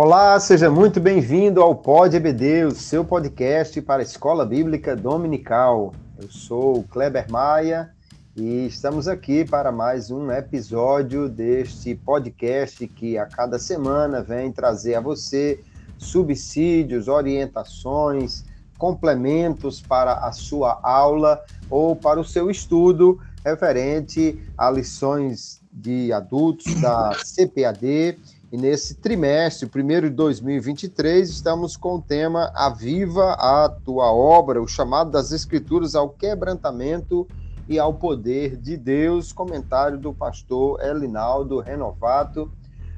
[0.00, 5.92] Olá, seja muito bem-vindo ao Pod EBD, o seu podcast para a Escola Bíblica Dominical.
[6.16, 7.90] Eu sou o Kleber Maia
[8.36, 14.94] e estamos aqui para mais um episódio deste podcast que a cada semana vem trazer
[14.94, 15.64] a você
[15.98, 18.44] subsídios, orientações,
[18.78, 26.72] complementos para a sua aula ou para o seu estudo referente a lições de adultos
[26.80, 28.16] da CPAD
[28.50, 34.66] e nesse trimestre, primeiro de 2023, estamos com o tema Aviva a tua obra, o
[34.66, 37.28] chamado das Escrituras ao quebrantamento
[37.68, 39.34] e ao poder de Deus.
[39.34, 42.50] Comentário do pastor Elinaldo Renovato.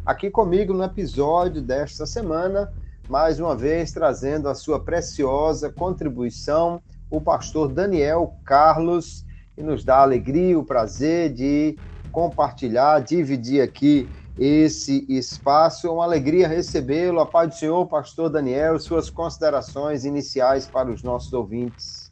[0.06, 2.72] Aqui comigo no episódio desta semana,
[3.08, 9.26] mais uma vez trazendo a sua preciosa contribuição, o pastor Daniel Carlos,
[9.58, 11.76] e nos dá a alegria, o prazer de
[12.12, 15.86] compartilhar, dividir aqui esse espaço.
[15.86, 17.20] É uma alegria recebê-lo.
[17.20, 22.10] A paz do Senhor, pastor Daniel, suas considerações iniciais para os nossos ouvintes.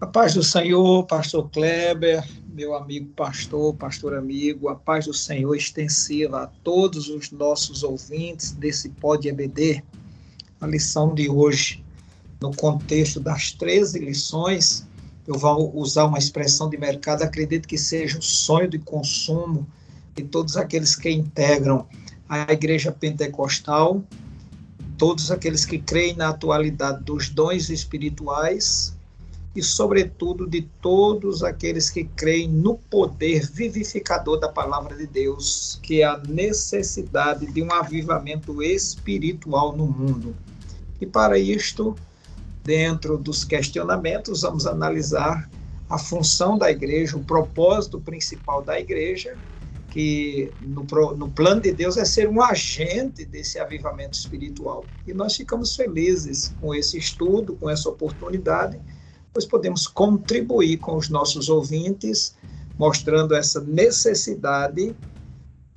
[0.00, 5.54] A paz do Senhor, pastor Kleber, meu amigo pastor, pastor amigo, a paz do Senhor
[5.54, 9.82] extensiva a todos os nossos ouvintes desse Pod EBD.
[10.60, 11.84] A lição de hoje,
[12.40, 14.86] no contexto das 13 lições,
[15.26, 19.66] eu vou usar uma expressão de mercado, acredito que seja o sonho de consumo
[20.22, 21.86] de todos aqueles que integram
[22.28, 24.02] a Igreja Pentecostal,
[24.96, 28.96] todos aqueles que creem na atualidade dos dons espirituais
[29.54, 36.02] e, sobretudo, de todos aqueles que creem no poder vivificador da palavra de Deus, que
[36.02, 40.34] é a necessidade de um avivamento espiritual no mundo.
[41.00, 41.96] E para isto,
[42.64, 45.48] dentro dos questionamentos, vamos analisar
[45.88, 49.36] a função da igreja, o propósito principal da igreja
[49.90, 50.84] que no,
[51.14, 54.86] no, plano de Deus é ser um agente desse avivamento espiritual.
[55.06, 58.78] E nós ficamos felizes com esse estudo, com essa oportunidade,
[59.32, 62.36] pois podemos contribuir com os nossos ouvintes,
[62.78, 64.94] mostrando essa necessidade,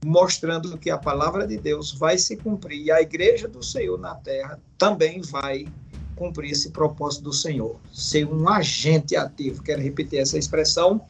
[0.03, 4.15] mostrando que a palavra de Deus vai se cumprir e a igreja do Senhor na
[4.15, 5.67] terra também vai
[6.15, 9.63] cumprir esse propósito do Senhor, ser um agente ativo.
[9.63, 11.01] Quero repetir essa expressão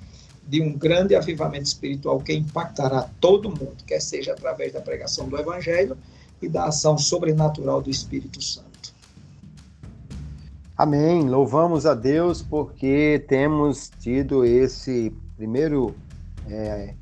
[0.47, 5.37] de um grande avivamento espiritual que impactará todo mundo, quer seja através da pregação do
[5.37, 5.97] Evangelho
[6.41, 8.71] e da ação sobrenatural do Espírito Santo.
[10.75, 11.29] Amém.
[11.29, 15.95] Louvamos a Deus porque temos tido esse primeiro
[16.49, 16.95] é,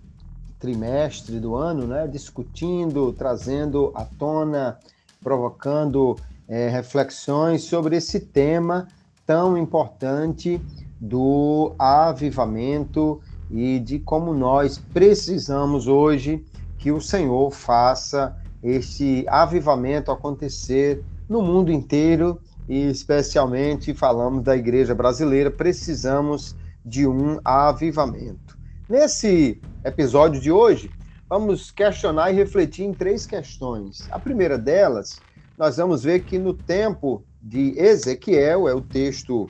[0.60, 4.78] trimestre do ano, né, discutindo, trazendo à tona,
[5.24, 6.18] provocando
[6.48, 8.88] é, reflexões sobre esse tema
[9.26, 10.60] tão importante
[11.00, 16.44] do avivamento e de como nós precisamos hoje
[16.78, 24.94] que o Senhor faça este avivamento acontecer no mundo inteiro e especialmente falamos da igreja
[24.94, 26.56] brasileira, precisamos
[26.86, 28.58] de um avivamento.
[28.88, 30.92] Nesse episódio de hoje,
[31.28, 34.08] vamos questionar e refletir em três questões.
[34.12, 35.20] A primeira delas,
[35.58, 39.50] nós vamos ver que no tempo de Ezequiel, é o texto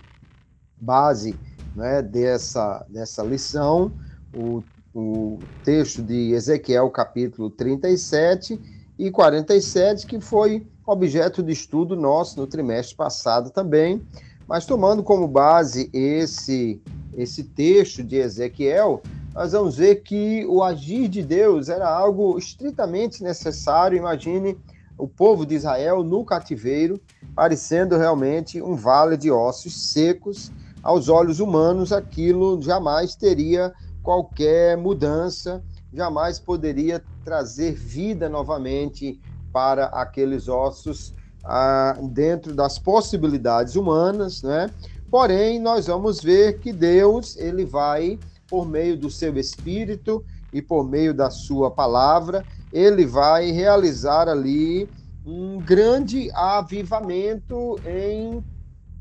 [0.79, 1.37] base
[1.79, 3.91] né, dessa, dessa lição,
[4.33, 4.61] o,
[4.93, 8.59] o texto de Ezequiel, capítulo 37
[8.99, 14.05] e 47, que foi objeto de estudo nosso no trimestre passado também,
[14.45, 16.81] mas tomando como base esse,
[17.15, 19.01] esse texto de Ezequiel,
[19.33, 23.97] nós vamos ver que o agir de Deus era algo estritamente necessário.
[23.97, 24.57] Imagine
[24.97, 26.99] o povo de Israel no cativeiro,
[27.33, 30.51] parecendo realmente um vale de ossos secos,
[30.81, 35.63] aos olhos humanos, aquilo jamais teria qualquer mudança,
[35.93, 39.19] jamais poderia trazer vida novamente
[39.51, 41.13] para aqueles ossos
[41.43, 44.69] ah, dentro das possibilidades humanas, né?
[45.09, 50.87] Porém, nós vamos ver que Deus ele vai por meio do seu Espírito e por
[50.87, 54.89] meio da sua palavra, ele vai realizar ali
[55.25, 58.43] um grande avivamento em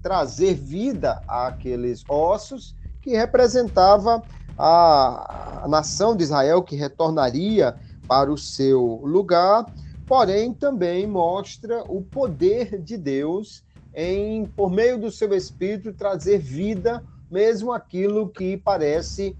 [0.02, 4.22] trazer vida àqueles ossos que representava
[4.56, 9.66] a, nação de Israel que retornaria para o seu lugar,
[10.06, 13.62] porém também mostra o poder de Deus
[13.94, 19.36] em por meio do seu espírito trazer vida mesmo aquilo que parece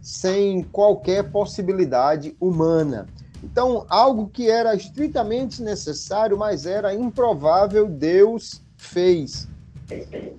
[0.00, 3.08] sem qualquer possibilidade humana.
[3.42, 9.48] Então, algo que era estritamente necessário, mas era improvável, Deus fez.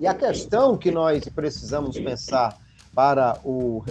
[0.00, 2.58] E a questão que nós precisamos pensar
[2.94, 3.82] para, o,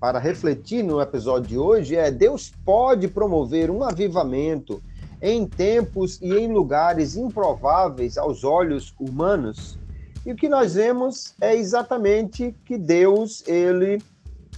[0.00, 4.82] para refletir no episódio de hoje é: Deus pode promover um avivamento
[5.20, 9.78] em tempos e em lugares improváveis aos olhos humanos.
[10.24, 14.02] E o que nós vemos é exatamente que Deus, ele,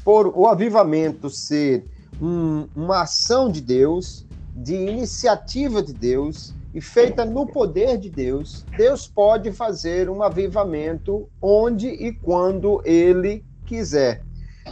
[0.05, 1.85] por o avivamento ser
[2.21, 8.67] um, uma ação de Deus, de iniciativa de Deus e feita no poder de Deus,
[8.76, 14.25] Deus pode fazer um avivamento onde e quando ele quiser.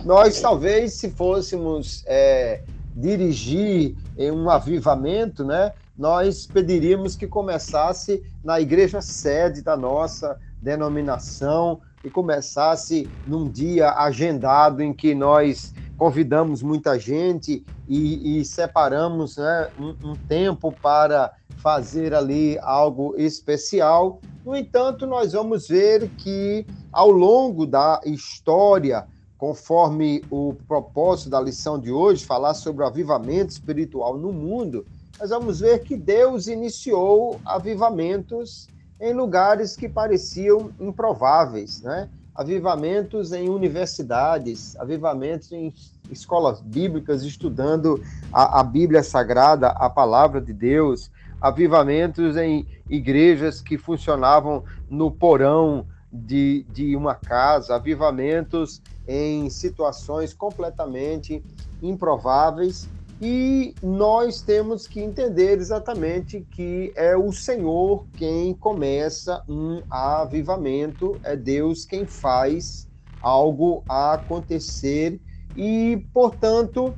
[0.04, 2.64] Nós, talvez, se fôssemos é,
[2.96, 12.10] dirigir um avivamento, né, nós pediríamos que começasse na igreja sede da nossa denominação e
[12.10, 20.10] começasse num dia agendado em que nós convidamos muita gente e, e separamos né, um,
[20.10, 21.32] um tempo para
[21.62, 24.20] fazer ali algo especial.
[24.44, 29.06] No entanto, nós vamos ver que ao longo da história,
[29.38, 34.84] conforme o propósito da lição de hoje, falar sobre o avivamento espiritual no mundo,
[35.20, 38.66] nós vamos ver que Deus iniciou avivamentos
[39.00, 42.08] em lugares que pareciam improváveis, né?
[42.34, 45.72] Avivamentos em universidades, avivamentos em
[46.10, 51.10] escolas bíblicas, estudando a, a Bíblia Sagrada, a palavra de Deus,
[51.42, 61.44] avivamentos em igrejas que funcionavam no porão de, de uma casa, avivamentos em situações completamente
[61.82, 62.88] improváveis.
[63.20, 71.36] E nós temos que entender exatamente que é o Senhor quem começa um avivamento, é
[71.36, 72.88] Deus quem faz
[73.20, 75.20] algo acontecer.
[75.56, 76.94] E, portanto,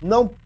[0.00, 0.36] não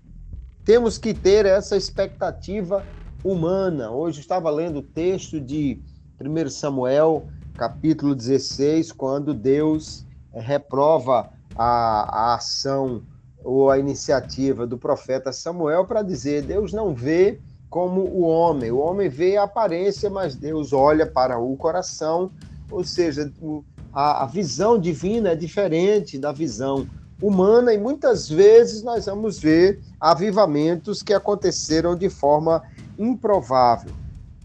[0.65, 2.87] temos que ter essa expectativa
[3.25, 3.91] humana.
[3.91, 5.79] Hoje estava lendo o texto de
[6.21, 13.03] 1 Samuel, capítulo 16, quando Deus reprova a, a ação
[13.45, 17.39] ou a iniciativa do profeta Samuel para dizer: Deus não vê
[17.69, 22.31] como o homem, o homem vê a aparência, mas Deus olha para o coração,
[22.71, 23.33] ou seja,
[23.93, 26.87] a, a visão divina é diferente da visão
[27.21, 32.63] humana e muitas vezes nós vamos ver avivamentos que aconteceram de forma
[32.99, 33.93] improvável.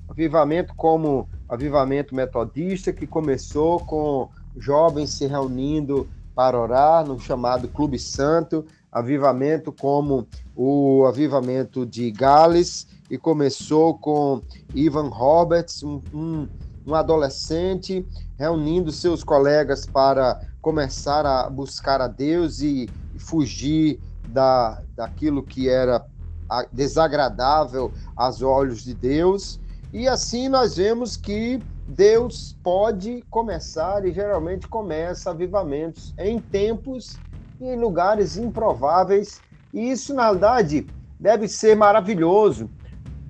[0.09, 7.97] Avivamento como avivamento metodista que começou com jovens se reunindo para orar no chamado Clube
[7.97, 14.41] Santo, avivamento como o avivamento de Gales, e começou com
[14.75, 18.05] Ivan Roberts, um, um, adolescente,
[18.37, 26.05] reunindo seus colegas para começar a buscar a Deus e fugir da, daquilo que era
[26.71, 29.59] desagradável aos olhos de Deus.
[29.93, 37.17] E assim nós vemos que Deus pode começar e geralmente começa avivamentos em tempos
[37.61, 39.41] e em lugares improváveis.
[39.73, 40.85] E isso, na verdade,
[41.19, 42.69] deve ser maravilhoso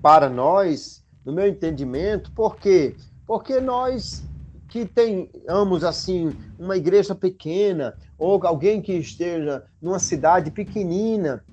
[0.01, 2.95] para nós, no meu entendimento, por quê?
[3.25, 4.23] Porque nós
[4.67, 11.43] que tenhamos assim uma igreja pequena ou alguém que esteja numa cidade pequenina,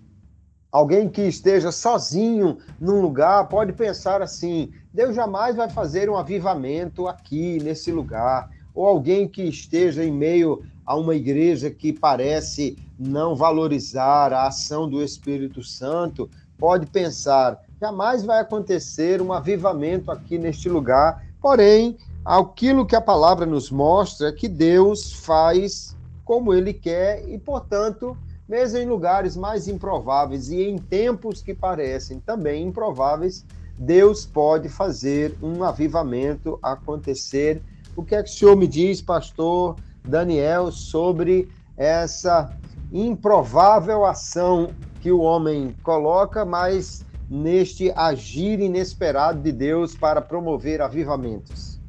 [0.74, 7.06] alguém que esteja sozinho num lugar pode pensar assim: Deus jamais vai fazer um avivamento
[7.06, 8.50] aqui nesse lugar.
[8.74, 14.90] Ou alguém que esteja em meio a uma igreja que parece não valorizar a ação
[14.90, 16.28] do Espírito Santo,
[16.58, 21.24] pode pensar: jamais vai acontecer um avivamento aqui neste lugar.
[21.40, 27.38] Porém, aquilo que a palavra nos mostra é que Deus faz como ele quer e,
[27.38, 28.16] portanto,
[28.48, 33.44] mesmo em lugares mais improváveis e em tempos que parecem também improváveis,
[33.78, 37.62] Deus pode fazer um avivamento acontecer.
[37.96, 42.56] O que é que o senhor me diz, pastor Daniel, sobre essa
[42.92, 44.70] improvável ação
[45.00, 51.80] que o homem coloca, mas neste agir inesperado de Deus para promover avivamentos?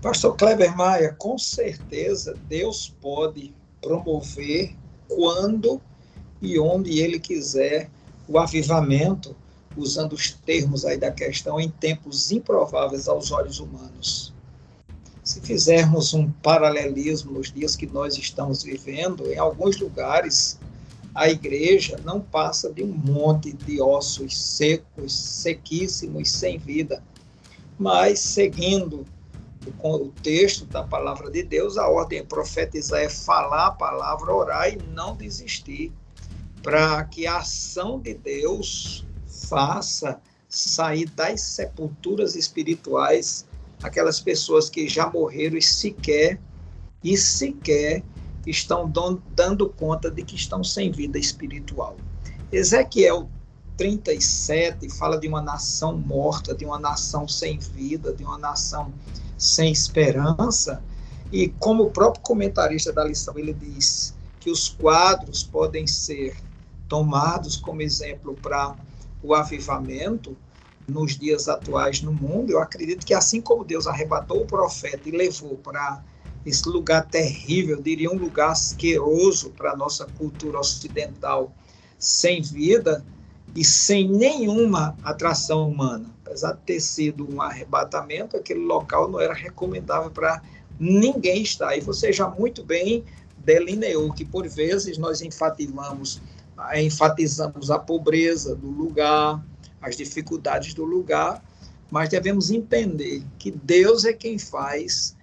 [0.00, 4.76] Pastor Kleber Maia, com certeza Deus pode promover
[5.14, 5.80] quando
[6.40, 7.88] e onde ele quiser
[8.28, 9.36] o avivamento,
[9.76, 14.32] usando os termos aí da questão, em tempos improváveis aos olhos humanos.
[15.22, 20.58] Se fizermos um paralelismo nos dias que nós estamos vivendo, em alguns lugares
[21.14, 27.02] a igreja não passa de um monte de ossos secos, sequíssimos, sem vida.
[27.78, 29.06] Mas, seguindo
[29.82, 34.72] o texto da palavra de Deus, a ordem é profetizar é falar a palavra, orar
[34.72, 35.92] e não desistir,
[36.62, 39.06] para que a ação de Deus
[39.48, 43.46] faça sair das sepulturas espirituais
[43.82, 46.40] aquelas pessoas que já morreram e sequer
[47.02, 48.02] e sequer
[48.46, 48.90] estão
[49.34, 51.96] dando conta de que estão sem vida espiritual.
[52.50, 53.28] Ezequiel
[53.76, 58.92] 37 fala de uma nação morta, de uma nação sem vida, de uma nação
[59.42, 60.80] sem esperança.
[61.32, 66.36] E como o próprio comentarista da lição ele diz que os quadros podem ser
[66.88, 68.78] tomados como exemplo para
[69.20, 70.36] o avivamento
[70.86, 75.12] nos dias atuais no mundo, eu acredito que assim como Deus arrebatou o profeta e
[75.12, 76.04] levou para
[76.46, 81.52] esse lugar terrível, diria um lugar asqueroso para a nossa cultura ocidental,
[81.98, 83.04] sem vida
[83.54, 86.06] e sem nenhuma atração humana.
[86.24, 90.42] Apesar de ter sido um arrebatamento, aquele local não era recomendável para
[90.80, 91.76] ninguém estar.
[91.76, 93.04] E você já muito bem
[93.38, 96.20] delineou que, por vezes, nós enfatizamos,
[96.76, 99.44] enfatizamos a pobreza do lugar,
[99.80, 101.42] as dificuldades do lugar,
[101.90, 105.14] mas devemos entender que Deus é quem faz,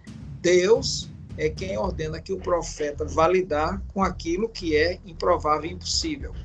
[0.42, 5.74] Deus é quem ordena que o profeta vá lidar com aquilo que é improvável e
[5.74, 6.36] impossível.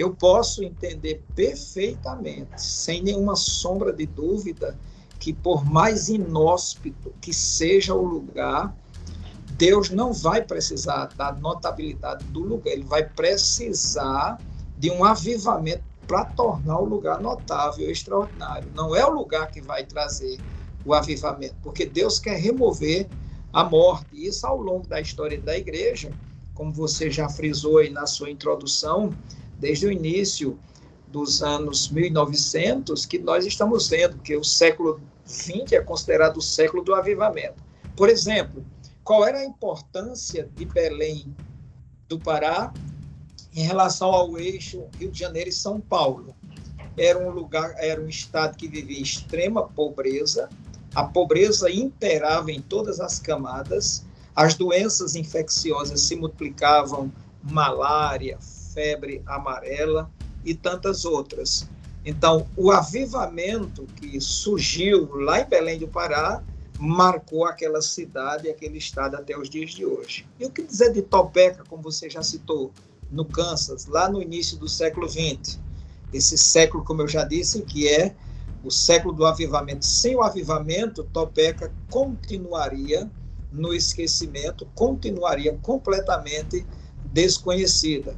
[0.00, 4.74] Eu posso entender perfeitamente, sem nenhuma sombra de dúvida,
[5.18, 8.74] que por mais inóspito que seja o lugar,
[9.58, 14.40] Deus não vai precisar da notabilidade do lugar, ele vai precisar
[14.78, 18.72] de um avivamento para tornar o lugar notável extraordinário.
[18.74, 20.40] Não é o lugar que vai trazer
[20.82, 23.06] o avivamento, porque Deus quer remover
[23.52, 24.06] a morte.
[24.14, 26.10] E isso ao longo da história da igreja,
[26.54, 29.14] como você já frisou aí na sua introdução,
[29.60, 30.58] desde o início
[31.06, 36.82] dos anos 1900, que nós estamos vendo que o século XX é considerado o século
[36.82, 37.62] do avivamento.
[37.94, 38.64] Por exemplo,
[39.04, 41.34] qual era a importância de Belém
[42.08, 42.72] do Pará
[43.54, 46.34] em relação ao eixo Rio de Janeiro e São Paulo?
[46.96, 50.48] Era um lugar, era um estado que vivia em extrema pobreza,
[50.94, 57.12] a pobreza imperava em todas as camadas, as doenças infecciosas se multiplicavam,
[57.42, 58.38] malária,
[58.72, 60.10] febre amarela
[60.44, 61.68] e tantas outras.
[62.04, 66.42] Então, o avivamento que surgiu lá em Belém do Pará
[66.78, 70.26] marcou aquela cidade, aquele estado até os dias de hoje.
[70.38, 72.72] E o que dizer de Topeka, como você já citou,
[73.10, 75.58] no Kansas, lá no início do século XX?
[76.12, 78.14] Esse século, como eu já disse, que é
[78.64, 79.84] o século do avivamento.
[79.84, 83.10] Sem o avivamento, Topeka continuaria
[83.52, 86.64] no esquecimento, continuaria completamente
[87.04, 88.16] desconhecida.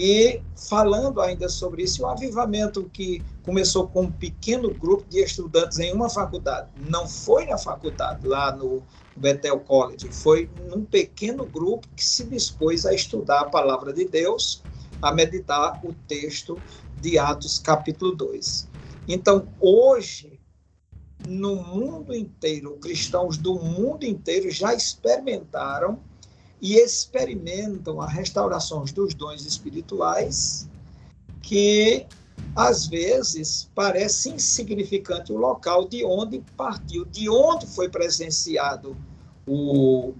[0.00, 5.80] E falando ainda sobre isso, o avivamento que começou com um pequeno grupo de estudantes
[5.80, 8.84] em uma faculdade, não foi na faculdade, lá no
[9.16, 14.62] Bethel College, foi num pequeno grupo que se dispôs a estudar a palavra de Deus,
[15.02, 16.62] a meditar o texto
[16.96, 18.68] de Atos, capítulo 2.
[19.08, 20.40] Então, hoje,
[21.26, 26.04] no mundo inteiro, cristãos do mundo inteiro já experimentaram
[26.60, 30.68] e experimentam a restauração dos dons espirituais,
[31.42, 32.06] que
[32.54, 38.96] às vezes parece insignificante o local de onde partiu, de onde foi presenciado
[39.46, 40.14] o,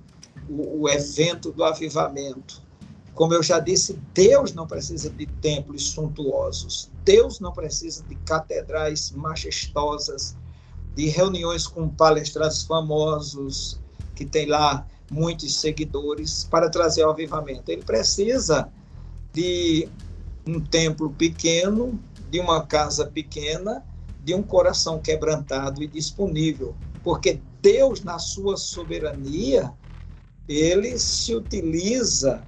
[0.48, 2.62] o, o evento do avivamento.
[3.14, 9.10] Como eu já disse, Deus não precisa de templos suntuosos, Deus não precisa de catedrais
[9.10, 10.36] majestosas,
[10.94, 13.80] de reuniões com palestrantes famosos,
[14.14, 17.70] que tem lá muitos seguidores para trazer o avivamento.
[17.70, 18.68] Ele precisa
[19.32, 19.88] de
[20.46, 21.98] um templo pequeno,
[22.30, 23.84] de uma casa pequena,
[24.22, 29.72] de um coração quebrantado e disponível, porque Deus, na sua soberania,
[30.48, 32.44] ele se utiliza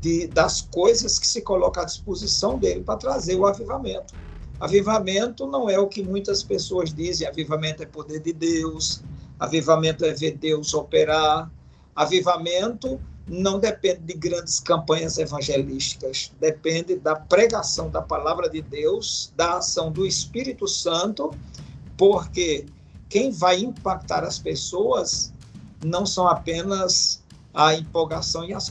[0.00, 4.14] de, das coisas que se colocam à disposição dele para trazer o avivamento.
[4.60, 9.02] Avivamento não é o que muitas pessoas dizem, avivamento é poder de Deus,
[9.38, 11.50] avivamento é ver Deus operar,
[11.96, 19.56] Avivamento não depende de grandes campanhas evangelísticas, depende da pregação da palavra de Deus, da
[19.56, 21.34] ação do Espírito Santo,
[21.96, 22.66] porque
[23.08, 25.32] quem vai impactar as pessoas
[25.84, 27.22] não são apenas
[27.52, 28.70] a empolgação e as,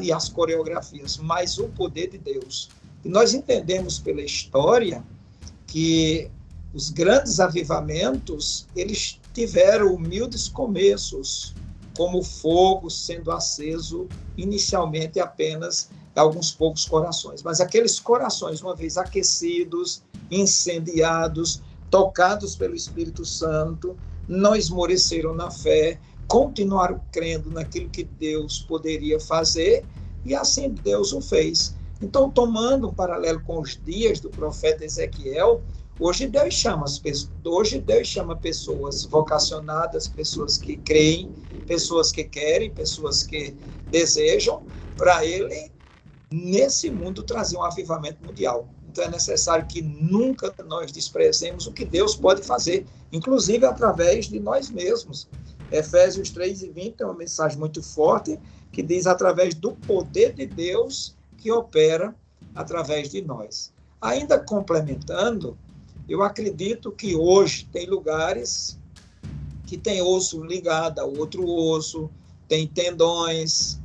[0.00, 2.70] e as coreografias, mas o poder de Deus.
[3.04, 5.02] E nós entendemos pela história
[5.66, 6.30] que
[6.72, 11.54] os grandes avivamentos, eles tiveram humildes começos,
[12.00, 17.42] como fogo sendo aceso inicialmente apenas alguns poucos corações.
[17.42, 26.00] Mas aqueles corações, uma vez aquecidos, incendiados, tocados pelo Espírito Santo, não esmoreceram na fé,
[26.26, 29.84] continuaram crendo naquilo que Deus poderia fazer,
[30.24, 31.76] e assim Deus o fez.
[32.00, 35.60] Então, tomando um paralelo com os dias do profeta Ezequiel,
[36.02, 41.30] Hoje Deus chama as pessoas, hoje Deus chama pessoas vocacionadas, pessoas que creem,
[41.66, 43.54] pessoas que querem, pessoas que
[43.90, 44.62] desejam,
[44.96, 45.70] para ele
[46.32, 48.66] nesse mundo trazer um avivamento mundial.
[48.88, 54.40] Então é necessário que nunca nós desprezemos o que Deus pode fazer, inclusive através de
[54.40, 55.28] nós mesmos.
[55.70, 58.40] Efésios 3 e 20 é uma mensagem muito forte
[58.72, 62.16] que diz através do poder de Deus que opera
[62.54, 63.70] através de nós.
[64.00, 65.58] Ainda complementando,
[66.10, 68.76] eu acredito que hoje tem lugares
[69.64, 72.10] que tem osso ligado a outro osso,
[72.48, 73.78] tem tendões,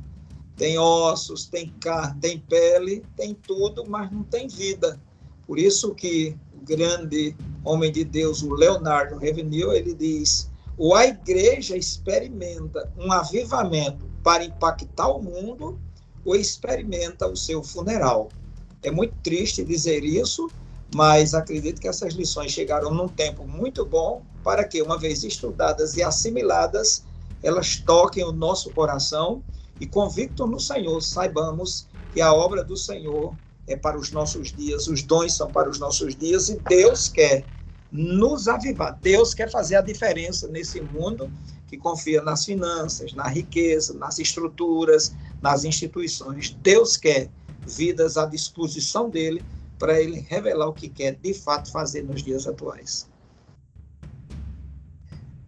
[0.56, 5.00] tem ossos, tem carne, tem pele, tem tudo, mas não tem vida.
[5.46, 11.06] Por isso que o grande homem de Deus, o Leonardo Revenil, ele diz: ou a
[11.06, 15.78] igreja experimenta um avivamento para impactar o mundo,
[16.24, 18.30] ou experimenta o seu funeral.
[18.82, 20.50] É muito triste dizer isso,
[20.94, 25.96] mas acredito que essas lições chegaram num tempo muito bom para que, uma vez estudadas
[25.96, 27.04] e assimiladas,
[27.42, 29.42] elas toquem o nosso coração
[29.80, 34.86] e, convicto no Senhor, saibamos que a obra do Senhor é para os nossos dias,
[34.86, 37.48] os dons são para os nossos dias e Deus quer
[37.90, 38.98] nos avivar.
[39.02, 41.32] Deus quer fazer a diferença nesse mundo
[41.66, 46.56] que confia nas finanças, na riqueza, nas estruturas, nas instituições.
[46.62, 47.32] Deus quer
[47.64, 49.44] vidas à disposição dele
[49.78, 53.08] para ele revelar o que quer de fato fazer nos dias atuais.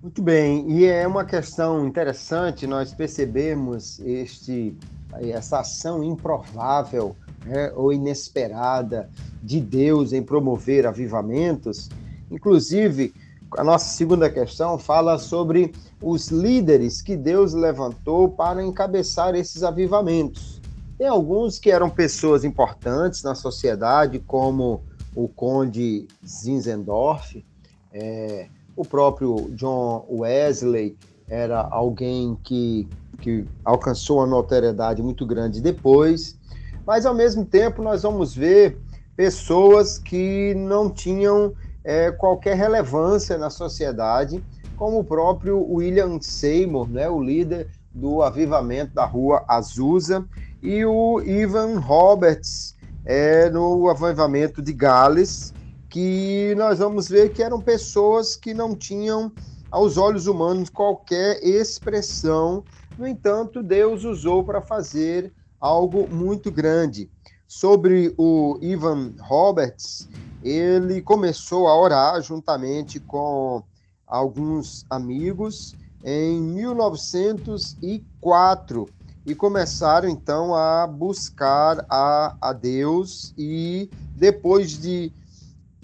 [0.01, 4.77] Muito bem, e é uma questão interessante nós percebemos este,
[5.13, 9.11] essa ação improvável né, ou inesperada
[9.43, 11.89] de Deus em promover avivamentos.
[12.31, 13.13] Inclusive,
[13.57, 20.58] a nossa segunda questão fala sobre os líderes que Deus levantou para encabeçar esses avivamentos.
[20.99, 24.83] Tem alguns que eram pessoas importantes na sociedade, como
[25.15, 27.45] o conde Zinzendorf,
[27.93, 30.97] é, o próprio John Wesley
[31.29, 32.89] era alguém que,
[33.21, 36.37] que alcançou uma notoriedade muito grande depois,
[36.85, 38.79] mas ao mesmo tempo nós vamos ver
[39.17, 41.53] pessoas que não tinham
[41.85, 44.43] é, qualquer relevância na sociedade,
[44.77, 50.25] como o próprio William Seymour, né, o líder do avivamento da rua Azusa,
[50.63, 55.55] e o Ivan Roberts é, no avivamento de Gales,
[55.89, 59.31] que nós vamos ver que eram pessoas que não tinham,
[59.71, 62.65] aos olhos humanos, qualquer expressão.
[62.99, 67.09] No entanto, Deus usou para fazer algo muito grande.
[67.47, 70.09] Sobre o Ivan Roberts,
[70.43, 73.63] ele começou a orar juntamente com
[74.07, 78.89] alguns amigos em 1904
[79.29, 85.13] e começaram então a buscar a, a Deus e depois de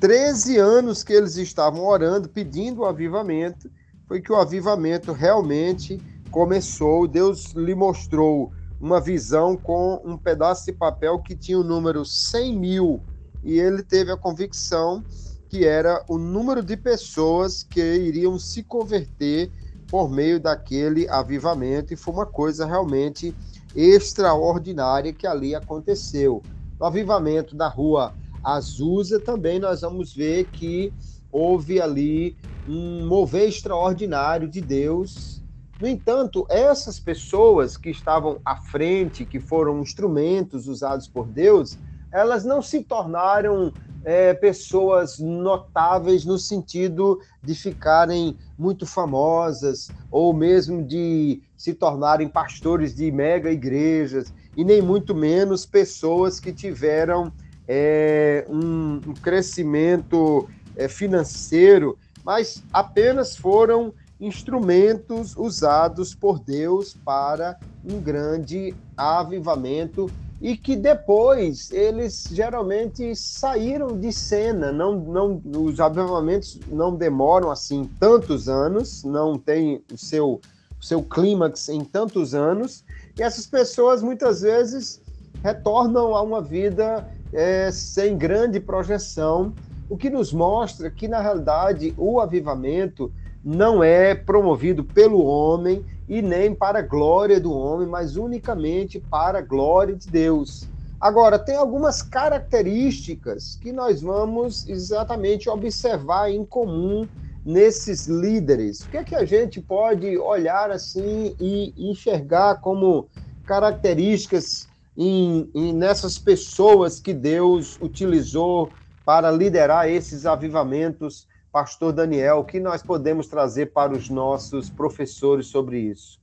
[0.01, 3.71] 13 anos que eles estavam orando, pedindo o avivamento,
[4.09, 7.07] foi que o avivamento realmente começou.
[7.07, 12.59] Deus lhe mostrou uma visão com um pedaço de papel que tinha o número 100
[12.59, 13.03] mil
[13.43, 15.05] e ele teve a convicção
[15.51, 19.53] que era o número de pessoas que iriam se converter
[19.91, 23.35] por meio daquele avivamento, e foi uma coisa realmente
[23.75, 26.43] extraordinária que ali aconteceu.
[26.79, 30.93] No avivamento da rua Azusa, também nós vamos ver que
[31.31, 35.43] houve ali um mover extraordinário de Deus.
[35.81, 41.79] No entanto, essas pessoas que estavam à frente, que foram instrumentos usados por Deus,
[42.15, 43.73] elas não se tornaram
[44.05, 52.95] é, pessoas notáveis no sentido de ficarem muito famosas ou mesmo de se tornarem pastores
[52.95, 57.33] de mega igrejas e nem muito menos pessoas que tiveram
[57.67, 68.01] é, um, um, crescimento é, financeiro, mas apenas foram instrumentos usados por Deus para um
[68.01, 70.07] grande avivamento
[70.41, 74.73] e que depois eles geralmente saíram de cena.
[74.73, 80.41] Não, não, os avivamentos não demoram assim tantos anos, não tem o seu,
[80.81, 82.85] o seu clímax em tantos anos,
[83.19, 85.01] e essas pessoas muitas vezes
[85.43, 89.53] retornam a uma vida é, sem grande projeção,
[89.89, 93.13] o que nos mostra que, na realidade, o avivamento
[93.45, 99.39] não é promovido pelo homem, e nem para a glória do homem, mas unicamente para
[99.39, 100.69] a glória de Deus.
[101.01, 107.07] Agora, tem algumas características que nós vamos exatamente observar em comum
[107.45, 108.83] nesses líderes.
[108.83, 113.07] O que é que a gente pode olhar assim e enxergar como
[113.45, 118.71] características em, em, nessas pessoas que Deus utilizou
[119.05, 125.47] para liderar esses avivamentos Pastor Daniel, o que nós podemos trazer para os nossos professores
[125.47, 126.19] sobre isso?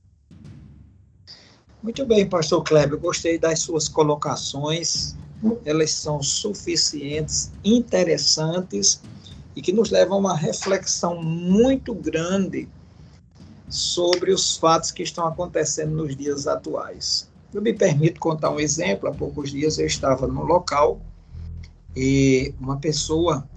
[1.82, 5.16] Muito bem, Pastor Kleber, gostei das suas colocações.
[5.64, 9.00] elas são suficientes, interessantes
[9.56, 12.68] e que nos levam a uma reflexão muito grande
[13.70, 17.26] sobre os fatos que estão acontecendo nos dias atuais.
[17.54, 19.08] Eu me permito contar um exemplo.
[19.08, 21.00] Há poucos dias eu estava num local
[21.96, 23.48] e uma pessoa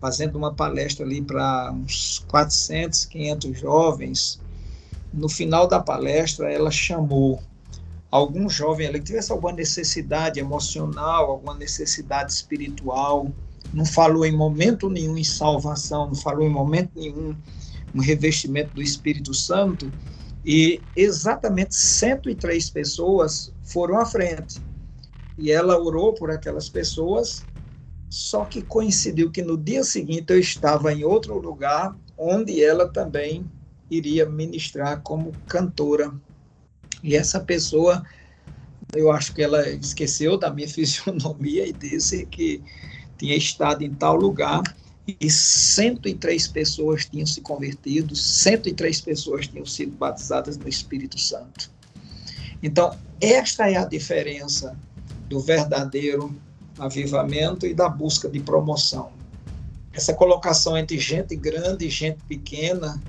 [0.00, 4.40] fazendo uma palestra ali para uns 400, 500 jovens.
[5.12, 7.42] No final da palestra, ela chamou
[8.10, 13.30] algum jovem ali que tivesse alguma necessidade emocional, alguma necessidade espiritual,
[13.72, 17.36] não falou em momento nenhum em salvação, não falou em momento nenhum
[17.94, 19.92] um revestimento do Espírito Santo,
[20.44, 24.60] e exatamente 103 pessoas foram à frente.
[25.36, 27.46] E ela orou por aquelas pessoas,
[28.10, 33.48] só que coincidiu que no dia seguinte eu estava em outro lugar, onde ela também
[33.88, 36.12] iria ministrar como cantora.
[37.04, 38.04] E essa pessoa,
[38.94, 42.60] eu acho que ela esqueceu da minha fisionomia e disse que
[43.16, 44.62] tinha estado em tal lugar
[45.06, 51.70] e 103 pessoas tinham se convertido, 103 pessoas tinham sido batizadas no Espírito Santo.
[52.60, 54.76] Então, esta é a diferença
[55.28, 56.34] do verdadeiro
[56.80, 59.12] avivamento e da busca de promoção.
[59.92, 63.00] Essa colocação entre gente grande e gente pequena,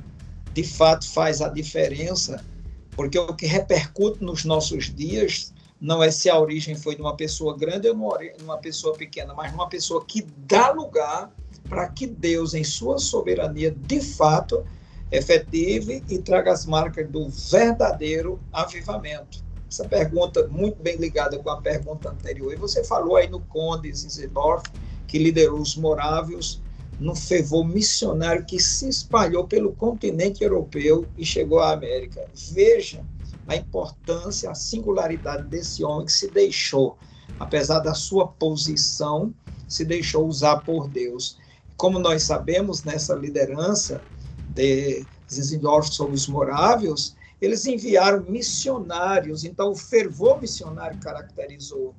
[0.54, 2.44] de fato, faz a diferença,
[2.92, 7.16] porque o que repercute nos nossos dias não é se a origem foi de uma
[7.16, 7.96] pessoa grande ou
[8.44, 11.32] uma pessoa pequena, mas uma pessoa que dá lugar
[11.68, 14.64] para que Deus, em sua soberania, de fato,
[15.12, 19.44] efetive e traga as marcas do verdadeiro avivamento.
[19.72, 22.52] Essa pergunta muito bem ligada com a pergunta anterior.
[22.52, 24.70] E você falou aí no Conde Zinzendorf,
[25.08, 26.62] que liderou os morávios
[27.00, 32.28] num fervor missionário que se espalhou pelo continente europeu e chegou à América.
[32.52, 33.02] Veja
[33.48, 36.98] a importância, a singularidade desse homem que se deixou,
[37.40, 39.34] apesar da sua posição,
[39.70, 41.38] se deixou usar por Deus.
[41.78, 44.02] Como nós sabemos, nessa liderança
[44.50, 51.96] de Zinzendorf sobre os morávios, eles enviaram missionários, então o fervor missionário caracterizou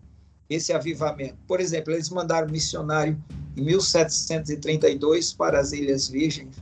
[0.48, 1.36] esse avivamento.
[1.48, 3.20] Por exemplo, eles mandaram missionário
[3.56, 6.54] em 1732 para as Ilhas Virgens,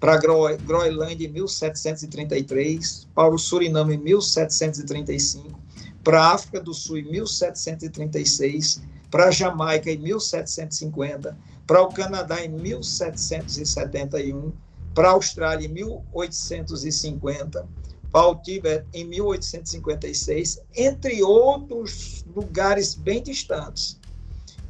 [0.00, 5.56] para Groenlândia em 1733, para o Suriname em 1735,
[6.02, 12.44] para a África do Sul em 1736, para a Jamaica em 1750, para o Canadá
[12.44, 14.52] em 1771,
[14.92, 17.66] para a Austrália em 1850,
[18.42, 23.98] Tíbet em 1856, entre outros lugares bem distantes.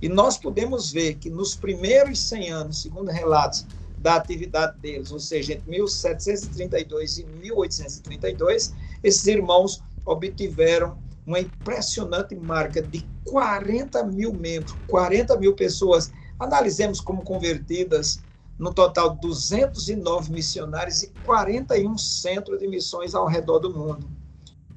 [0.01, 3.67] E nós podemos ver que nos primeiros 100 anos, segundo relatos
[3.99, 12.83] da atividade deles, ou seja, entre 1732 e 1832, esses irmãos obtiveram uma impressionante marca
[12.83, 18.21] de 40 mil membros, 40 mil pessoas Analisemos como convertidas
[18.59, 24.09] no total 209 missionários e 41 centros de missões ao redor do mundo.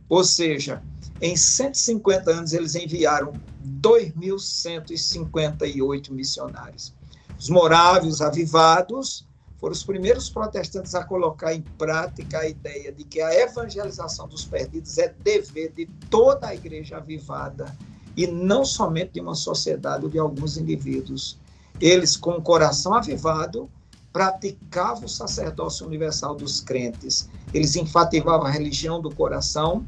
[0.10, 0.82] Ou seja,
[1.22, 3.34] em 150 anos eles enviaram
[3.82, 6.94] 2.158 missionários.
[7.38, 9.28] Os morávios avivados
[9.60, 14.46] foram os primeiros protestantes a colocar em prática a ideia de que a evangelização dos
[14.46, 17.76] perdidos é dever de toda a igreja avivada
[18.16, 21.40] e não somente de uma sociedade ou de alguns indivíduos.
[21.80, 23.70] Eles, com o coração avivado,
[24.12, 27.30] praticavam o sacerdócio universal dos crentes.
[27.54, 29.88] Eles enfatizavam a religião do coração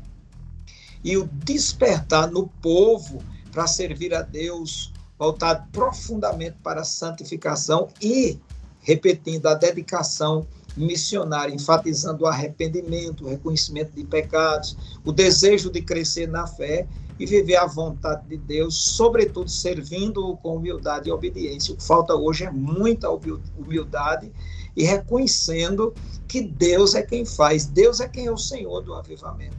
[1.04, 8.40] e o despertar no povo para servir a Deus, voltado profundamente para a santificação e,
[8.82, 10.46] repetindo, a dedicação
[10.80, 16.88] missionária, enfatizando o arrependimento, o reconhecimento de pecados, o desejo de crescer na fé
[17.20, 21.74] e viver a vontade de Deus, sobretudo servindo com humildade e obediência.
[21.74, 24.32] O que falta hoje é muita humildade
[24.76, 25.94] e reconhecendo
[26.28, 29.58] que Deus é quem faz, Deus é quem é o Senhor do avivamento.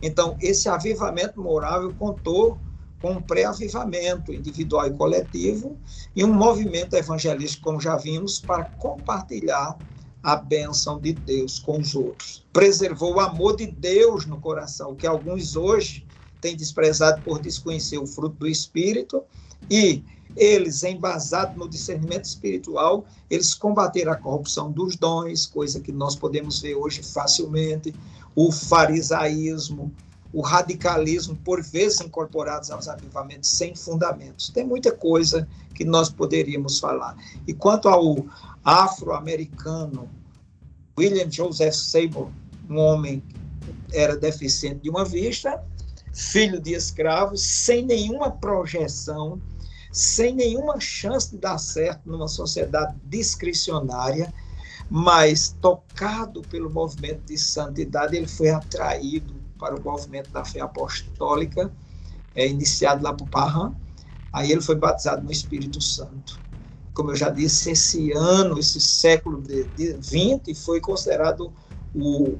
[0.00, 2.58] Então, esse avivamento moral contou
[3.00, 5.76] com um pré-avivamento individual e coletivo
[6.14, 9.76] e um movimento evangelístico, como já vimos, para compartilhar
[10.22, 12.46] a bênção de Deus com os outros.
[12.52, 16.06] Preservou o amor de Deus no coração, que alguns hoje
[16.40, 19.22] têm desprezado por desconhecer o fruto do Espírito,
[19.70, 20.04] e
[20.36, 26.60] eles, embasados no discernimento espiritual, eles combateram a corrupção dos dons, coisa que nós podemos
[26.60, 27.94] ver hoje facilmente,
[28.34, 29.92] o farisaísmo,
[30.32, 34.48] o radicalismo, por vezes incorporados aos avivamentos sem fundamentos.
[34.48, 37.16] Tem muita coisa que nós poderíamos falar.
[37.46, 38.16] E quanto ao
[38.64, 40.08] afro-americano
[40.98, 42.30] William Joseph Seymour,
[42.68, 45.62] um homem que era deficiente de uma vista,
[46.14, 49.40] filho de escravos, sem nenhuma projeção,
[49.90, 54.32] sem nenhuma chance de dar certo numa sociedade discricionária,
[54.88, 61.70] mas tocado pelo movimento de santidade, ele foi atraído para o movimento da fé apostólica,
[62.34, 63.72] é, iniciado lá por Parham.
[64.32, 66.40] Aí ele foi batizado no Espírito Santo.
[66.92, 71.52] Como eu já disse, esse ano, esse século de, de 20 foi considerado
[71.94, 72.38] o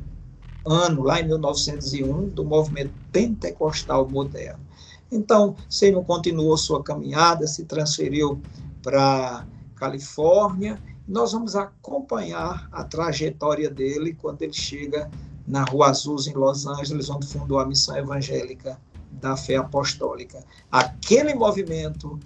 [0.67, 4.67] ano, lá em 1901, do movimento pentecostal moderno.
[5.11, 8.43] Então, Seymour continuou sua caminhada, se transferiu
[8.83, 10.83] para Califórnia.
[11.07, 15.09] Nós vamos acompanhar a trajetória dele quando ele chega
[15.47, 18.79] na Rua Azul, em Los Angeles, onde fundou a missão evangélica
[19.11, 20.43] da fé apostólica.
[20.71, 22.19] Aquele movimento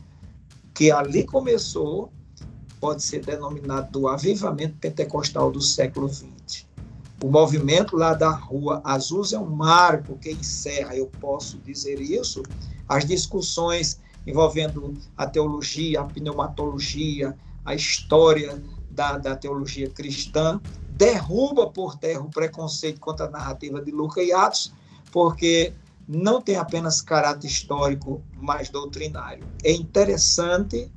[0.74, 2.12] que ali começou
[2.80, 6.66] pode ser denominado do avivamento pentecostal do século XX.
[7.22, 12.42] O movimento lá da Rua Azul é um marco que encerra, eu posso dizer isso,
[12.86, 20.60] as discussões envolvendo a teologia, a pneumatologia, a história da, da teologia cristã,
[20.96, 24.72] derruba por terra o preconceito contra a narrativa de Lucas e Atos,
[25.12, 25.72] porque
[26.08, 29.44] não tem apenas caráter histórico, mas doutrinário.
[29.62, 30.90] É interessante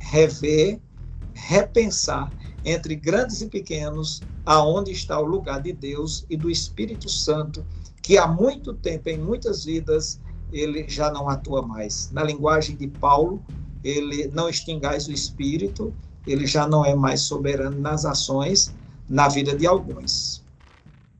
[0.00, 0.80] rever,
[1.34, 2.32] repensar
[2.64, 7.64] entre grandes e pequenos aonde está o lugar de Deus e do Espírito Santo,
[8.02, 10.20] que há muito tempo, em muitas vidas,
[10.52, 12.10] ele já não atua mais.
[12.10, 13.42] Na linguagem de Paulo,
[13.84, 15.94] ele não extingais o espírito,
[16.26, 18.74] ele já não é mais soberano nas ações,
[19.12, 20.42] na vida de alguns.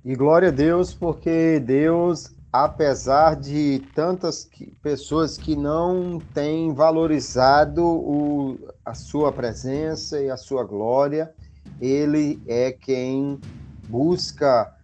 [0.03, 4.49] E glória a Deus, porque Deus, apesar de tantas
[4.83, 11.35] pessoas que não têm valorizado o, a sua presença e a sua glória,
[11.79, 13.39] ele é quem
[13.91, 14.75] busca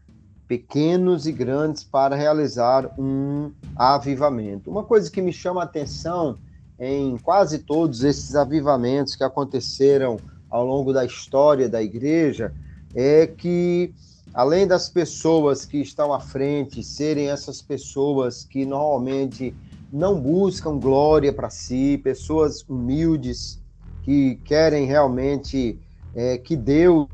[0.46, 4.70] pequenos e grandes para realizar um avivamento.
[4.70, 6.36] Uma coisa que me chama a atenção
[6.78, 10.18] em quase todos esses avivamentos que aconteceram
[10.50, 12.52] ao longo da história da igreja
[13.00, 13.94] é que,
[14.34, 19.54] além das pessoas que estão à frente serem essas pessoas que normalmente
[19.92, 23.62] não buscam glória para si, pessoas humildes
[24.02, 25.78] que querem realmente
[26.12, 27.06] é, que Deus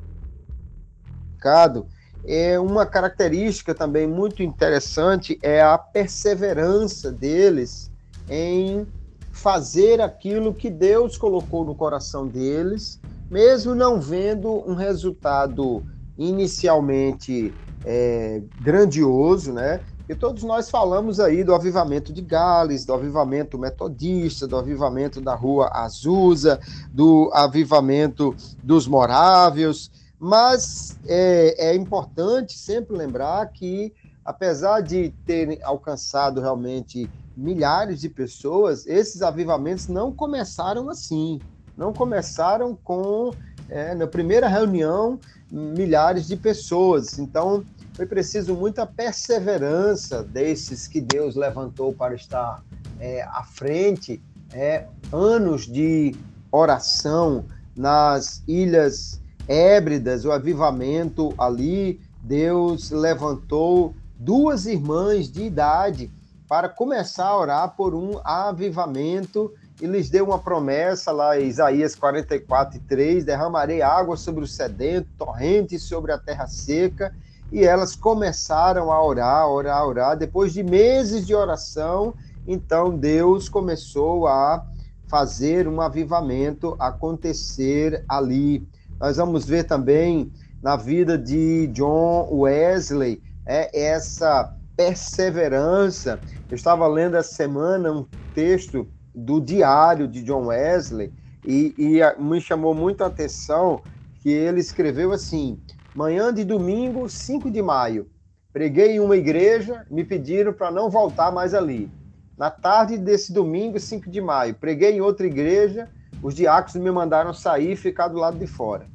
[2.26, 7.90] é uma característica também muito interessante é a perseverança deles
[8.30, 8.86] em
[9.30, 12.98] fazer aquilo que Deus colocou no coração deles,
[13.30, 15.84] mesmo não vendo um resultado
[16.16, 19.80] inicialmente é, grandioso, né?
[20.08, 25.34] E todos nós falamos aí do avivamento de Gales, do avivamento metodista, do avivamento da
[25.34, 26.60] Rua Azusa,
[26.92, 33.92] do avivamento dos Morávios, mas é, é importante sempre lembrar que,
[34.24, 41.42] apesar de terem alcançado realmente milhares de pessoas, esses avivamentos não começaram assim.
[41.76, 43.32] Não começaram com,
[43.68, 45.18] é, na primeira reunião,
[45.50, 47.18] milhares de pessoas.
[47.18, 52.62] Então, foi preciso muita perseverança desses que Deus levantou para estar
[52.98, 56.14] é, à frente, é, anos de
[56.50, 57.44] oração
[57.76, 66.10] nas ilhas Hébridas, o avivamento ali, Deus levantou duas irmãs de idade
[66.48, 72.80] para começar a orar por um avivamento e lhes deu uma promessa lá Isaías 44,
[72.88, 77.14] 3, derramarei água sobre o sedento, torrentes sobre a terra seca,
[77.50, 80.16] e elas começaram a orar, orar, orar.
[80.16, 82.14] Depois de meses de oração,
[82.46, 84.64] então Deus começou a
[85.08, 88.66] fazer um avivamento acontecer ali.
[88.98, 90.32] Nós vamos ver também
[90.62, 96.18] na vida de John Wesley é essa perseverança.
[96.50, 101.12] Eu estava lendo essa semana um texto do diário de John Wesley
[101.44, 103.82] e, e me chamou muito a atenção
[104.20, 105.60] que ele escreveu assim:
[105.94, 108.08] manhã de domingo, 5 de maio,
[108.52, 111.90] preguei em uma igreja, me pediram para não voltar mais ali.
[112.36, 115.88] Na tarde desse domingo, 5 de maio, preguei em outra igreja,
[116.22, 118.86] os diáconos me mandaram sair e ficar do lado de fora.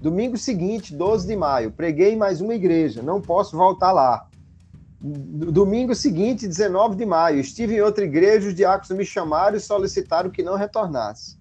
[0.00, 4.26] Domingo seguinte, 12 de maio, preguei em mais uma igreja, não posso voltar lá.
[5.02, 10.28] Domingo seguinte, 19 de maio, estive em outra igreja, os diáconos me chamaram e solicitaram
[10.28, 11.38] que não retornasse.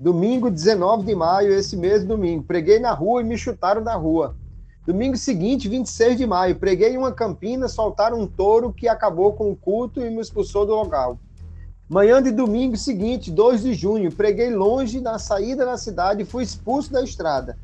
[0.00, 4.34] Domingo, 19 de maio, esse mesmo domingo, preguei na rua e me chutaram da rua.
[4.86, 9.50] Domingo seguinte, 26 de maio, preguei em uma campina, soltaram um touro que acabou com
[9.50, 11.18] o culto e me expulsou do local.
[11.86, 16.42] Manhã de domingo seguinte, 2 de junho, preguei longe na saída da cidade e fui
[16.44, 17.58] expulso da estrada.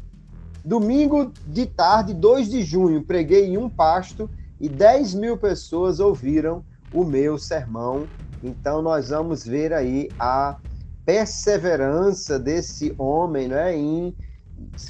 [0.62, 4.28] Domingo de tarde, 2 de junho, preguei em um pasto
[4.62, 8.06] e 10 mil pessoas ouviram o meu sermão.
[8.40, 10.56] Então, nós vamos ver aí a
[11.04, 14.14] perseverança desse homem né, em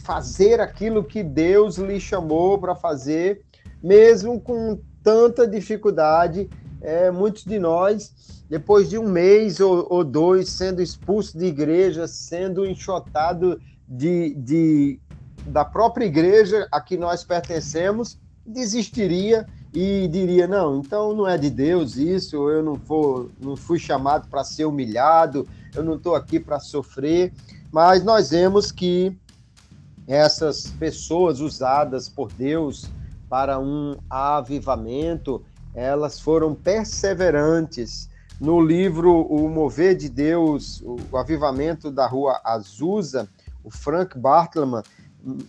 [0.04, 3.46] fazer aquilo que Deus lhe chamou para fazer,
[3.82, 6.50] mesmo com tanta dificuldade.
[6.82, 12.06] É, muitos de nós, depois de um mês ou, ou dois sendo expulso de igreja,
[12.06, 13.58] sendo enxotado
[13.88, 15.00] de, de,
[15.46, 21.48] da própria igreja a que nós pertencemos, desistiria e diria: não, então não é de
[21.48, 26.38] Deus isso, eu não, for, não fui chamado para ser humilhado, eu não estou aqui
[26.38, 27.32] para sofrer.
[27.70, 29.16] Mas nós vemos que
[30.06, 32.90] essas pessoas usadas por Deus
[33.28, 35.42] para um avivamento,
[35.74, 38.10] elas foram perseverantes.
[38.38, 43.28] No livro O Mover de Deus, o avivamento da rua Azusa,
[43.64, 44.82] o Frank Bartleman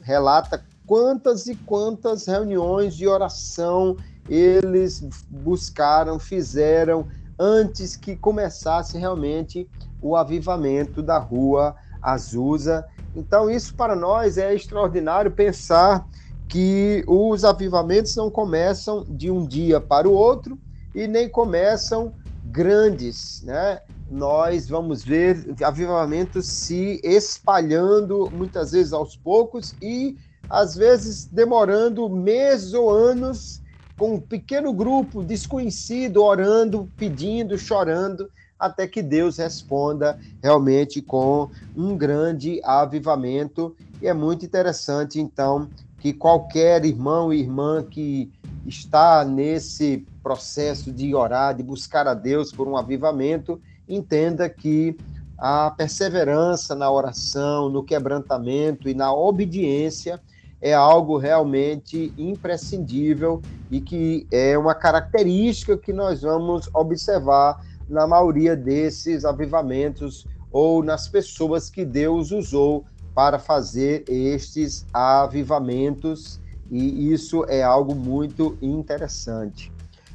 [0.02, 7.08] relata quantas e quantas reuniões de oração eles buscaram, fizeram
[7.40, 9.70] antes que começasse realmente
[10.02, 12.86] o avivamento da rua Azusa.
[13.16, 16.06] Então, isso para nós é extraordinário pensar
[16.48, 20.60] que os avivamentos não começam de um dia para o outro
[20.94, 23.80] e nem começam grandes, né?
[24.10, 30.18] Nós vamos ver avivamentos se espalhando muitas vezes aos poucos e
[30.50, 33.63] às vezes demorando meses ou anos
[34.04, 41.96] com um pequeno grupo desconhecido orando, pedindo, chorando, até que Deus responda realmente com um
[41.96, 43.74] grande avivamento.
[44.02, 48.30] E é muito interessante, então, que qualquer irmão e irmã que
[48.66, 54.98] está nesse processo de orar, de buscar a Deus por um avivamento, entenda que
[55.38, 60.20] a perseverança na oração, no quebrantamento e na obediência
[60.64, 68.56] é algo realmente imprescindível e que é uma característica que nós vamos observar na maioria
[68.56, 76.40] desses avivamentos ou nas pessoas que Deus usou para fazer estes avivamentos,
[76.72, 79.70] e isso é algo muito interessante.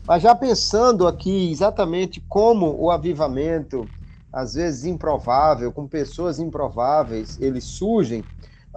[0.07, 3.91] Mas já pensando aqui exatamente como o avivamento,
[4.33, 8.25] às vezes improvável, com pessoas improváveis, eles surgem,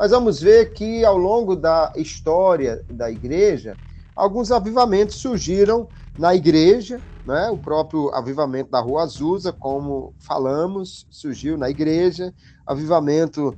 [0.02, 3.78] nós vamos ver que ao longo da história da igreja,
[4.16, 5.88] alguns avivamentos surgiram
[6.18, 7.52] na igreja, né?
[7.52, 12.34] o próprio avivamento da Rua Azusa, como falamos, surgiu na igreja,
[12.66, 13.56] avivamento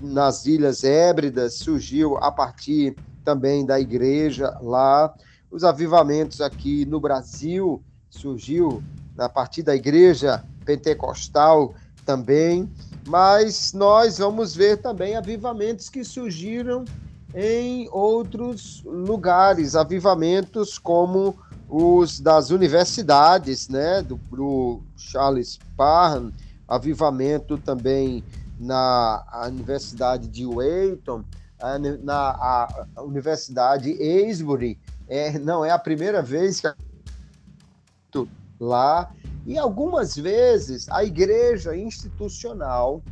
[0.00, 5.14] nas Ilhas Hébridas surgiu a partir também da igreja lá,
[5.50, 8.82] os avivamentos aqui no Brasil surgiu
[9.18, 11.74] a partir da igreja pentecostal
[12.06, 12.72] também,
[13.06, 16.84] mas nós vamos ver também avivamentos que surgiram
[17.34, 21.36] em outros lugares, avivamentos como
[21.68, 26.30] os das universidades, né, do, do Charles Parham,
[26.68, 28.22] avivamento também
[28.58, 31.24] na Universidade de Wayton,
[32.02, 32.30] na
[32.94, 36.68] a Universidade Aysbury, é, não é a primeira vez que
[38.62, 39.12] lá.
[39.44, 43.02] E algumas vezes a igreja institucional,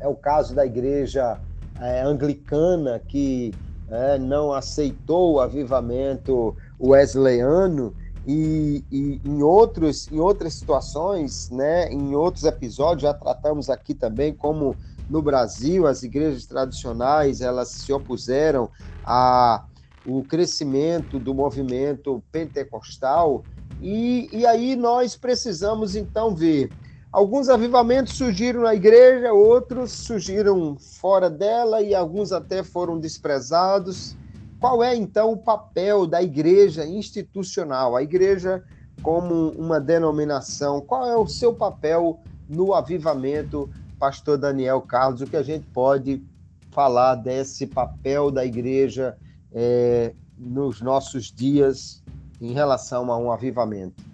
[0.00, 1.38] é o caso da igreja
[1.80, 3.52] é, anglicana, que
[3.88, 7.94] é, não aceitou o avivamento wesleyano,
[8.26, 14.32] e, e, em, outros, em outras situações, né, em outros episódios, já tratamos aqui também
[14.32, 14.76] como
[15.10, 18.70] no Brasil as igrejas tradicionais elas se opuseram
[19.04, 19.64] a
[20.04, 23.44] o crescimento do movimento pentecostal
[23.82, 26.70] e, e aí nós precisamos então ver.
[27.10, 34.16] Alguns avivamentos surgiram na igreja, outros surgiram fora dela e alguns até foram desprezados.
[34.60, 37.96] Qual é então o papel da igreja institucional?
[37.96, 38.62] A igreja
[39.02, 45.20] como uma denominação, qual é o seu papel no avivamento, pastor Daniel Carlos?
[45.20, 46.22] O que a gente pode
[46.70, 49.18] falar desse papel da igreja
[49.52, 52.02] é, nos nossos dias
[52.42, 54.04] em relação a um avivamento?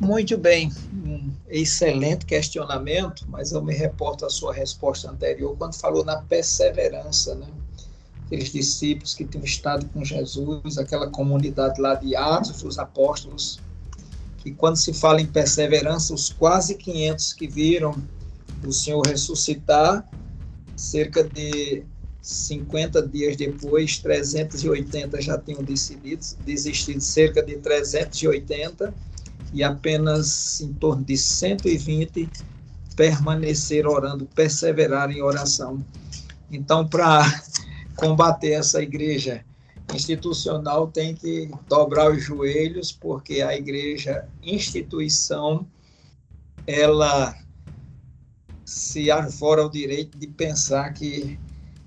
[0.00, 0.72] Muito bem,
[1.04, 7.34] um excelente questionamento, mas eu me reporto à sua resposta anterior, quando falou na perseverança,
[7.34, 7.46] né?
[8.26, 13.60] Aqueles discípulos que tinham estado com Jesus, aquela comunidade lá de Atos dos Apóstolos,
[14.38, 17.94] que quando se fala em perseverança, os quase 500 que viram
[18.64, 20.08] o Senhor ressuscitar,
[20.76, 21.84] cerca de
[22.22, 28.94] 50 dias depois, 380 já tinham decidido, desistido, cerca de 380,
[29.52, 32.30] e apenas em torno de 120
[32.94, 35.84] permaneceram orando, perseveraram em oração.
[36.50, 37.22] Então, para
[37.96, 39.44] combater essa igreja
[39.92, 45.66] institucional, tem que dobrar os joelhos, porque a igreja instituição,
[46.66, 47.36] ela
[48.64, 51.38] se arvora o direito de pensar que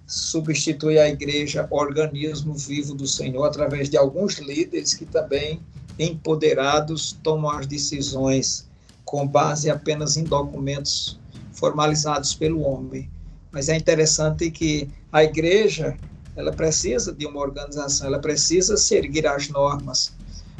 [0.07, 5.59] substitui a igreja organismo vivo do Senhor através de alguns líderes que também
[5.97, 8.67] empoderados tomam as decisões
[9.03, 11.19] com base apenas em documentos
[11.53, 13.09] formalizados pelo homem.
[13.51, 15.97] Mas é interessante que a igreja
[16.35, 20.13] ela precisa de uma organização, ela precisa seguir as normas,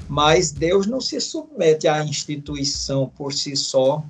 [0.07, 4.03] mas Deus não se submete à instituição por si só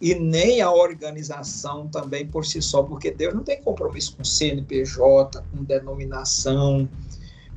[0.00, 5.42] e nem à organização também por si só, porque Deus não tem compromisso com CNPJ,
[5.50, 6.88] com denominação,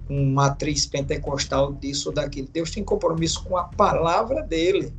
[0.06, 2.50] com matriz pentecostal disso ou daquilo.
[2.52, 4.94] Deus tem compromisso com a palavra dele.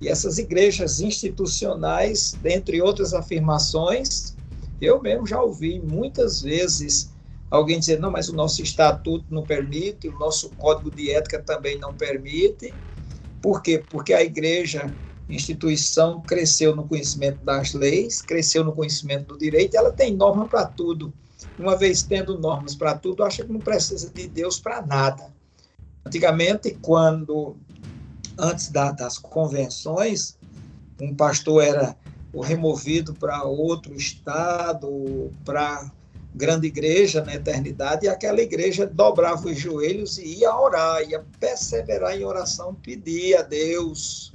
[0.00, 4.36] E essas igrejas institucionais, dentre outras afirmações,
[4.80, 7.16] eu mesmo já ouvi muitas vezes
[7.50, 11.78] alguém dizer, não, mas o nosso estatuto não permite, o nosso código de ética também
[11.78, 12.76] não permite.
[13.40, 13.84] Por quê?
[13.88, 14.94] Porque a igreja,
[15.28, 20.64] instituição, cresceu no conhecimento das leis, cresceu no conhecimento do direito, ela tem norma para
[20.64, 21.12] tudo.
[21.58, 25.32] Uma vez tendo normas para tudo, acha que não precisa de Deus para nada.
[26.04, 27.56] Antigamente, quando,
[28.38, 30.38] antes da, das convenções,
[31.00, 31.96] um pastor era
[32.42, 35.90] removido para outro estado, para
[36.34, 42.16] grande igreja na eternidade, e aquela igreja dobrava os joelhos e ia orar, ia perseverar
[42.16, 44.32] em oração, pedir a Deus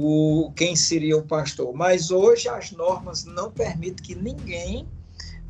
[0.00, 1.72] o, quem seria o pastor.
[1.74, 4.86] Mas hoje as normas não permitem que ninguém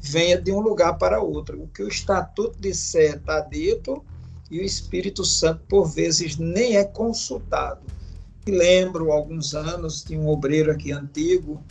[0.00, 1.62] venha de um lugar para outro.
[1.62, 4.04] O que o estatuto disser está dito
[4.50, 7.80] e o Espírito Santo, por vezes, nem é consultado.
[8.46, 11.62] Me lembro, alguns anos, de um obreiro aqui antigo,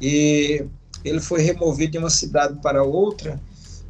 [0.00, 0.66] e
[1.04, 3.40] ele foi removido de uma cidade para outra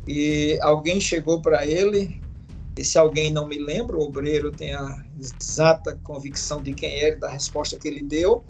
[0.06, 2.20] e alguém chegou para ele,
[2.76, 7.28] esse alguém não me lembra, o obreiro tem a exata convicção de quem é, da
[7.28, 8.44] resposta que ele deu.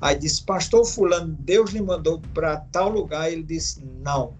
[0.00, 3.30] Aí disse, pastor fulano, Deus lhe mandou para tal lugar?
[3.30, 4.34] Ele disse, não.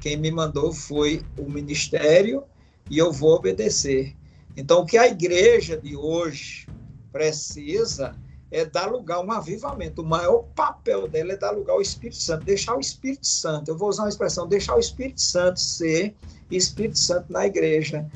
[0.00, 2.44] Quem me mandou foi o ministério
[2.90, 4.14] e eu vou obedecer.
[4.56, 6.66] Então, o que a igreja de hoje
[7.10, 8.14] precisa
[8.50, 10.02] é dar lugar a um avivamento.
[10.02, 13.78] O maior papel dela é dar lugar ao Espírito Santo, deixar o Espírito Santo, eu
[13.78, 16.14] vou usar uma expressão, deixar o Espírito Santo ser
[16.50, 18.06] Espírito Santo na igreja,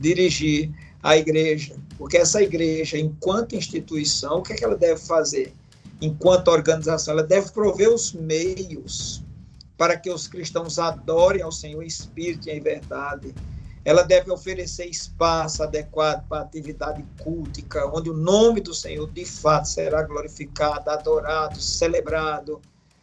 [0.00, 0.70] dirigir
[1.02, 1.76] a igreja.
[1.98, 5.54] Porque essa igreja, enquanto instituição, o que, é que ela deve fazer?
[6.00, 9.22] Enquanto organização, ela deve prover os meios
[9.76, 13.34] para que os cristãos adorem ao Senhor em espírito e em verdade
[13.84, 19.68] ela deve oferecer espaço adequado para atividade cultica, onde o nome do Senhor de fato
[19.68, 22.62] será glorificado, adorado, celebrado,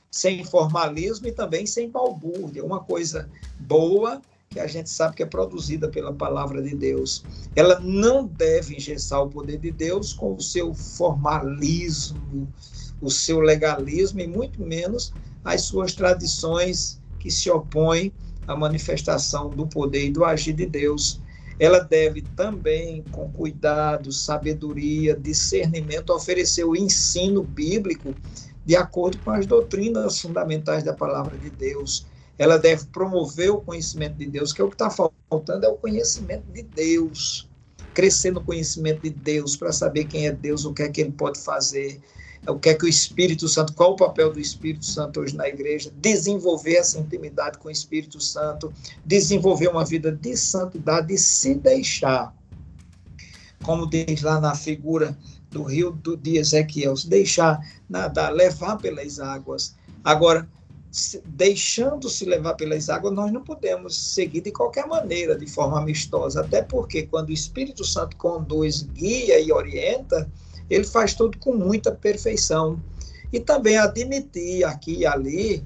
[0.09, 3.29] sem formalismo e também sem balbúrdia, uma coisa
[3.59, 4.21] boa
[4.51, 7.25] que a gente sabe que é produzida pela palavra de Deus.
[7.55, 12.51] Ela não deve engessar o poder de Deus com o seu formalismo,
[13.01, 18.11] o seu legalismo e muito menos as suas tradições que se opõem
[18.45, 21.21] a manifestação do poder e do agir de Deus,
[21.57, 28.15] ela deve também, com cuidado, sabedoria, discernimento, oferecer o ensino bíblico
[28.65, 32.05] de acordo com as doutrinas fundamentais da palavra de Deus.
[32.41, 35.75] Ela deve promover o conhecimento de Deus, que é o que está faltando, é o
[35.75, 37.47] conhecimento de Deus.
[37.93, 41.11] Crescer no conhecimento de Deus, para saber quem é Deus, o que é que ele
[41.11, 42.01] pode fazer,
[42.47, 45.47] o que é que o Espírito Santo, qual o papel do Espírito Santo hoje na
[45.47, 48.73] igreja, desenvolver essa intimidade com o Espírito Santo,
[49.05, 52.35] desenvolver uma vida de santidade e se deixar,
[53.61, 55.15] como diz lá na figura
[55.51, 59.75] do rio do, de Ezequiel, se deixar nadar, levar pelas águas.
[60.03, 60.49] Agora,
[61.25, 66.61] deixando-se levar pelas águas, nós não podemos seguir de qualquer maneira, de forma amistosa, até
[66.61, 70.29] porque quando o Espírito Santo conduz, guia e orienta,
[70.69, 72.79] ele faz tudo com muita perfeição.
[73.31, 75.63] E também admitir aqui e ali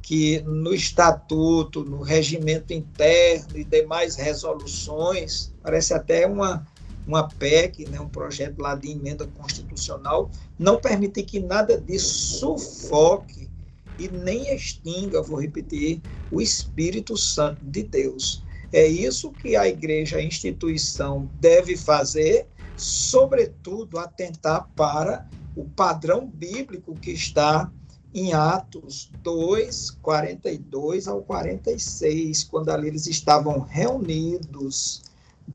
[0.00, 6.66] que no estatuto, no regimento interno e demais resoluções, parece até uma,
[7.06, 13.51] uma PEC, né, um projeto lá de emenda constitucional, não permite que nada disso sufoque
[13.98, 18.42] e nem extinga, vou repetir, o Espírito Santo de Deus.
[18.72, 26.94] É isso que a igreja, a instituição, deve fazer sobretudo, atentar para o padrão bíblico
[26.94, 27.70] que está
[28.14, 35.02] em Atos 2, 42 ao 46, quando ali eles estavam reunidos,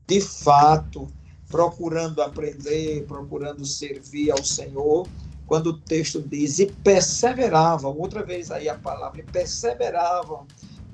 [0.06, 1.06] de fato,
[1.48, 5.06] procurando aprender, procurando servir ao Senhor,
[5.48, 10.46] quando o texto diz, e perseveravam, outra vez aí a palavra, e perseveravam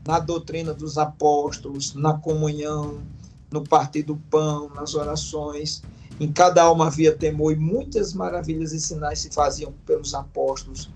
[0.07, 3.03] na doutrina dos apóstolos, na comunhão,
[3.51, 5.83] no partir do pão, nas orações,
[6.21, 10.89] em cada alma havia temor e muitas maravilhas e sinais se faziam pelos apóstolos.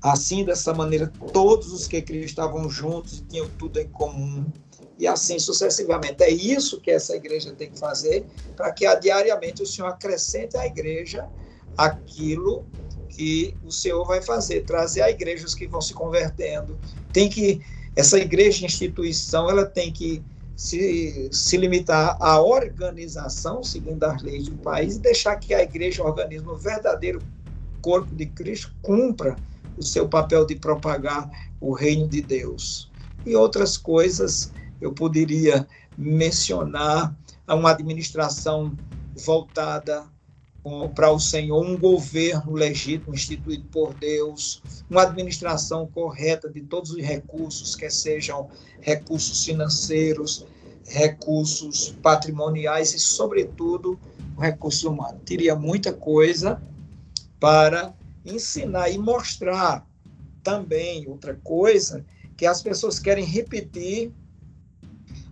[0.00, 4.46] Assim, dessa maneira, todos os que criam estavam juntos e tinham tudo em comum.
[4.98, 6.22] E assim sucessivamente.
[6.22, 10.64] É isso que essa igreja tem que fazer para que diariamente o Senhor acrescente à
[10.64, 11.28] igreja
[11.76, 12.64] aquilo
[13.08, 16.78] que o Senhor vai fazer, trazer a igreja os que vão se convertendo.
[17.12, 17.60] Tem que
[17.94, 20.22] essa igreja instituição, ela tem que
[20.56, 26.02] se, se limitar à organização, segundo as leis do país, e deixar que a igreja,
[26.02, 27.20] organismo, o verdadeiro
[27.80, 29.36] corpo de Cristo, cumpra
[29.76, 32.90] o seu papel de propagar o reino de Deus.
[33.26, 35.66] E outras coisas eu poderia
[35.96, 37.14] mencionar
[37.46, 38.72] a uma administração
[39.24, 40.04] voltada
[40.94, 47.02] para o Senhor, um governo legítimo instituído por Deus, uma administração correta de todos os
[47.02, 48.48] recursos, quer sejam
[48.80, 50.46] recursos financeiros,
[50.84, 53.98] recursos patrimoniais e, sobretudo,
[54.36, 55.20] o recurso humano.
[55.24, 56.62] Teria muita coisa
[57.40, 57.92] para
[58.24, 59.84] ensinar e mostrar
[60.44, 62.04] também outra coisa
[62.36, 64.12] que as pessoas querem repetir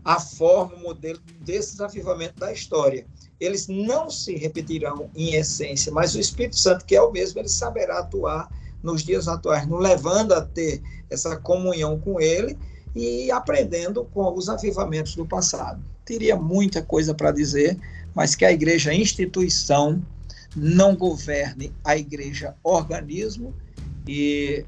[0.04, 3.06] a forma, o modelo desse desafivamento da história
[3.41, 7.49] eles não se repetirão em essência, mas o Espírito Santo, que é o mesmo, ele
[7.49, 8.49] saberá atuar
[8.82, 12.57] nos dias atuais, nos levando a ter essa comunhão com ele
[12.95, 15.82] e aprendendo com os avivamentos do passado.
[16.05, 17.78] Teria muita coisa para dizer,
[18.14, 20.03] mas que a igreja instituição
[20.55, 23.55] não governe a igreja organismo
[24.07, 24.64] e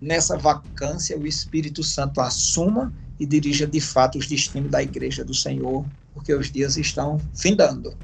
[0.00, 5.34] nessa vacância o Espírito Santo assuma e dirija de fato os destinos da igreja do
[5.34, 5.84] Senhor
[6.18, 7.94] porque os dias estão findando.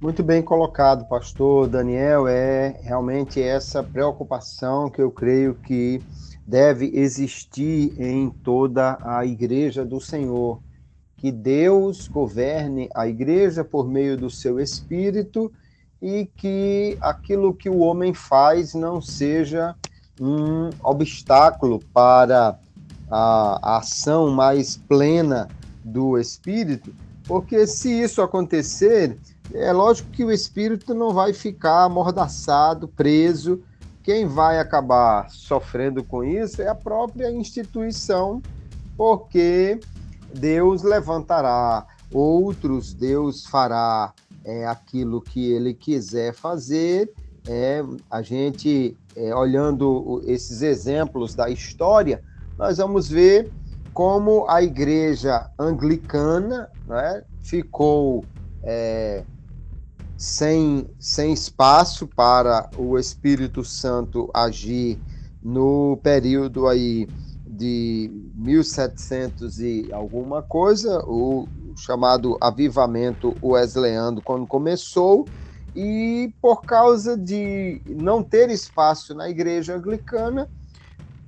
[0.00, 2.26] Muito bem colocado, pastor Daniel.
[2.26, 6.02] É realmente essa preocupação que eu creio que
[6.44, 10.60] deve existir em toda a igreja do Senhor.
[11.16, 15.50] Que Deus governe a igreja por meio do seu espírito
[16.02, 19.76] e que aquilo que o homem faz não seja
[20.20, 22.58] um obstáculo para
[23.08, 25.48] a, ação mais plena
[25.86, 26.92] do espírito,
[27.26, 29.16] porque se isso acontecer,
[29.54, 33.62] é lógico que o espírito não vai ficar amordaçado, preso.
[34.02, 38.42] Quem vai acabar sofrendo com isso é a própria instituição,
[38.96, 39.80] porque
[40.34, 44.12] Deus levantará outros, Deus fará
[44.44, 47.12] é, aquilo que ele quiser fazer.
[47.48, 52.22] É, a gente, é, olhando esses exemplos da história,
[52.58, 53.50] nós vamos ver
[53.96, 58.26] como a igreja anglicana né, ficou
[58.62, 59.24] é,
[60.18, 65.00] sem, sem espaço para o Espírito Santo agir
[65.42, 67.08] no período aí
[67.46, 75.26] de 1700 e alguma coisa, o chamado avivamento wesleyano quando começou,
[75.74, 80.50] e por causa de não ter espaço na igreja anglicana,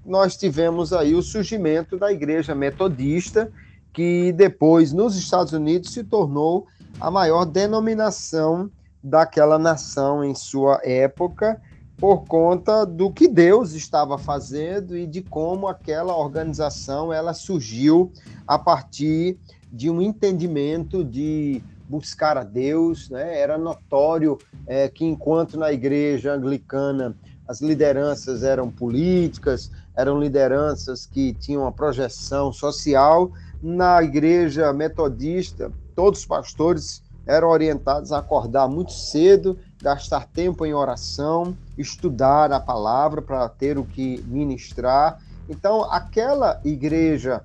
[0.08, 3.52] nós tivemos aí o surgimento da Igreja Metodista,
[3.92, 6.66] que depois, nos Estados Unidos, se tornou
[6.98, 8.70] a maior denominação
[9.04, 11.60] daquela nação em sua época,
[11.96, 18.12] por conta do que Deus estava fazendo e de como aquela organização ela surgiu
[18.46, 19.36] a partir
[19.70, 23.38] de um entendimento de buscar a Deus, né?
[23.38, 27.16] Era notório é, que enquanto na igreja anglicana
[27.48, 33.32] as lideranças eram políticas, eram lideranças que tinham uma projeção social.
[33.60, 40.72] Na igreja metodista, todos os pastores eram orientados a acordar muito cedo, gastar tempo em
[40.72, 45.18] oração, estudar a palavra para ter o que ministrar.
[45.48, 47.42] Então, aquela igreja,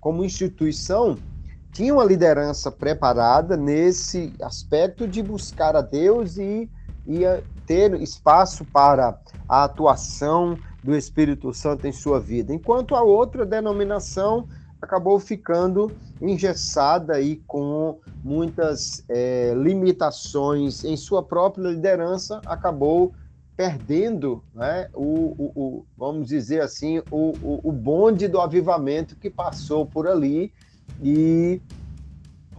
[0.00, 1.18] como instituição,
[1.72, 6.70] tinha uma liderança preparada nesse aspecto de buscar a Deus e
[7.04, 13.44] ia ter espaço para a atuação do Espírito Santo em sua vida, enquanto a outra
[13.44, 14.48] denominação
[14.80, 15.90] acabou ficando
[16.22, 23.12] engessada e com muitas é, limitações em sua própria liderança, acabou
[23.56, 27.32] perdendo né, o, o, o, vamos dizer assim, o,
[27.64, 30.52] o, bonde do avivamento que passou por ali.
[31.02, 31.60] E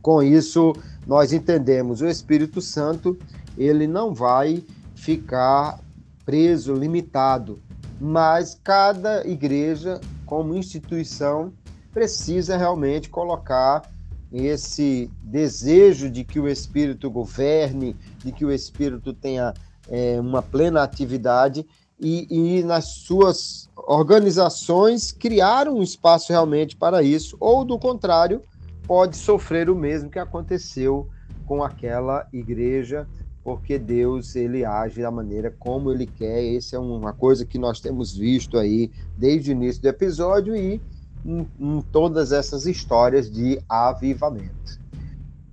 [0.02, 0.74] com isso
[1.06, 3.18] nós entendemos o Espírito Santo
[3.58, 4.64] ele não vai
[4.96, 5.80] ficar
[6.26, 7.60] preso, limitado
[8.00, 11.52] mas cada igreja, como instituição,
[11.94, 13.90] precisa realmente colocar
[14.32, 19.54] esse desejo de que o Espírito governe, de que o Espírito tenha
[19.90, 21.66] é, uma plena atividade
[22.00, 22.28] e,
[22.60, 28.42] e, nas suas organizações criar um espaço realmente para isso, ou do contrário,
[28.86, 31.08] pode sofrer o mesmo que aconteceu
[31.46, 33.08] com aquela igreja
[33.48, 36.54] porque Deus ele age da maneira como ele quer.
[36.54, 40.82] Essa é uma coisa que nós temos visto aí desde o início do episódio e
[41.26, 44.82] em, em todas essas histórias de avivamento.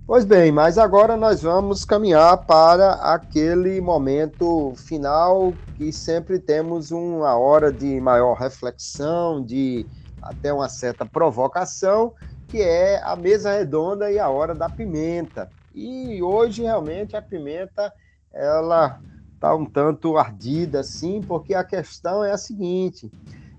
[0.04, 7.36] Pois bem, mas agora nós vamos caminhar para aquele momento final que sempre temos uma
[7.36, 9.86] hora de maior reflexão, de
[10.20, 12.12] até uma certa provocação,
[12.48, 15.48] que é a mesa redonda e a hora da pimenta.
[15.74, 17.92] E hoje realmente a pimenta
[18.32, 19.00] ela
[19.34, 23.10] está um tanto ardida assim, porque a questão é a seguinte: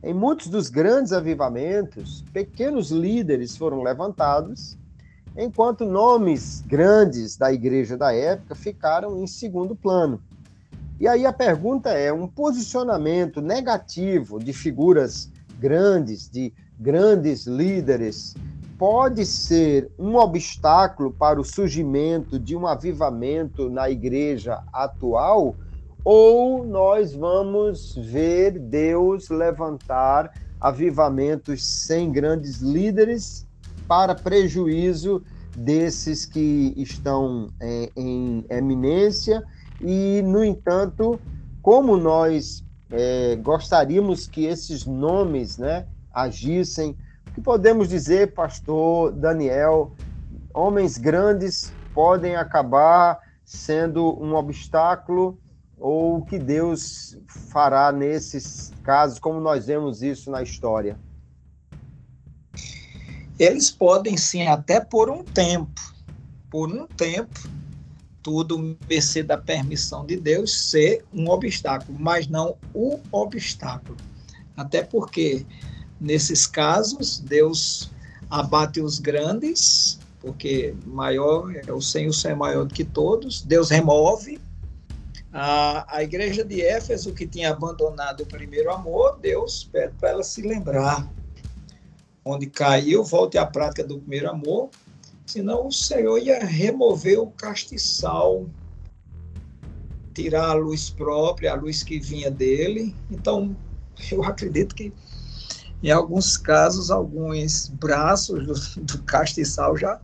[0.01, 4.77] em muitos dos grandes avivamentos, pequenos líderes foram levantados,
[5.35, 10.21] enquanto nomes grandes da igreja da época ficaram em segundo plano.
[10.97, 18.35] E aí a pergunta é: um posicionamento negativo de figuras grandes, de grandes líderes,
[18.77, 25.55] pode ser um obstáculo para o surgimento de um avivamento na igreja atual?
[26.03, 33.47] Ou nós vamos ver Deus levantar avivamentos sem grandes líderes
[33.87, 35.23] para prejuízo
[35.55, 39.43] desses que estão é, em eminência?
[39.81, 41.19] E, no entanto,
[41.61, 46.95] como nós é, gostaríamos que esses nomes né, agissem
[47.35, 49.93] que podemos dizer, pastor Daniel,
[50.53, 55.37] homens grandes podem acabar sendo um obstáculo
[55.77, 60.97] ou o que Deus fará nesses casos, como nós vemos isso na história?
[63.37, 65.81] Eles podem sim, até por um tempo,
[66.49, 67.37] por um tempo,
[68.23, 73.97] tudo mercê da permissão de Deus ser um obstáculo, mas não o obstáculo.
[74.55, 75.45] Até porque
[75.99, 77.91] Nesses casos, Deus
[78.29, 83.41] abate os grandes, porque maior é o Senhor, é maior do que todos.
[83.41, 84.39] Deus remove.
[85.31, 90.23] A, a igreja de Éfeso, que tinha abandonado o primeiro amor, Deus pede para ela
[90.23, 91.09] se lembrar.
[92.23, 94.69] Onde caiu, volte à prática do primeiro amor,
[95.25, 98.47] senão o Senhor ia remover o castiçal,
[100.13, 102.95] tirar a luz própria, a luz que vinha dele.
[103.11, 103.55] Então,
[104.11, 104.91] eu acredito que
[105.83, 109.99] em alguns casos, alguns braços do, do castiçal já,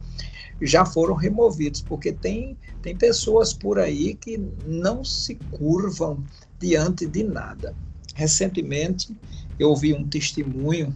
[0.62, 6.24] já foram removidos, porque tem, tem pessoas por aí que não se curvam
[6.60, 7.76] diante de nada.
[8.14, 9.16] Recentemente,
[9.58, 10.96] eu ouvi um testemunho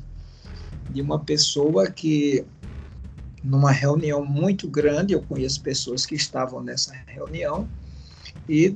[0.89, 2.45] de uma pessoa que,
[3.43, 7.67] numa reunião muito grande, eu conheço pessoas que estavam nessa reunião,
[8.47, 8.75] e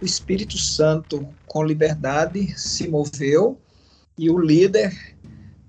[0.00, 3.60] o Espírito Santo, com liberdade, se moveu
[4.16, 5.18] e o líder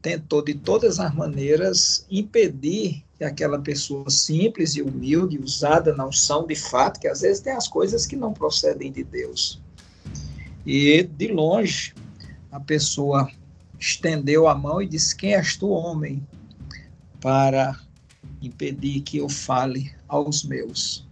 [0.01, 6.45] tentou de todas as maneiras impedir que aquela pessoa simples e humilde, usada na unção
[6.47, 9.61] de fato, que às vezes tem as coisas que não procedem de Deus.
[10.65, 11.93] E de longe,
[12.51, 13.29] a pessoa
[13.79, 16.25] estendeu a mão e disse: Quem és tu, homem,
[17.19, 17.79] para
[18.41, 21.07] impedir que eu fale aos meus?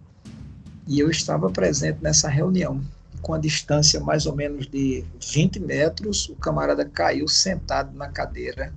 [0.88, 2.82] E eu estava presente nessa reunião.
[3.22, 8.74] Com a distância mais ou menos de 20 metros, o camarada caiu sentado na cadeira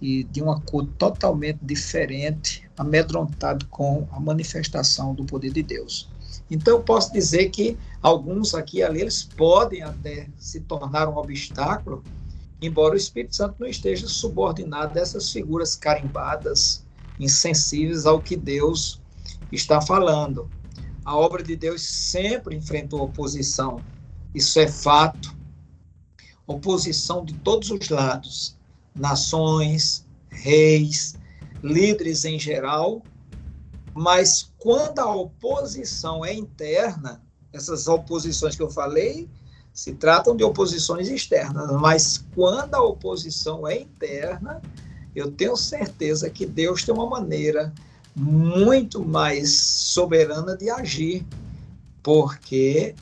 [0.00, 6.08] e de uma cor totalmente diferente, amedrontado com a manifestação do poder de Deus.
[6.50, 12.02] Então, eu posso dizer que alguns aqui ali, eles podem até se tornar um obstáculo,
[12.62, 16.86] embora o Espírito Santo não esteja subordinado a essas figuras carimbadas,
[17.18, 19.02] insensíveis ao que Deus
[19.50, 20.50] está falando.
[21.08, 23.82] A obra de Deus sempre enfrentou oposição,
[24.34, 25.34] isso é fato.
[26.46, 28.58] Oposição de todos os lados,
[28.94, 31.18] nações, reis,
[31.62, 33.00] líderes em geral,
[33.94, 37.22] mas quando a oposição é interna,
[37.54, 39.30] essas oposições que eu falei
[39.72, 44.62] se tratam de oposições externas, mas quando a oposição é interna,
[45.14, 47.72] eu tenho certeza que Deus tem uma maneira
[48.18, 51.24] muito mais soberana de agir,
[52.02, 52.94] porque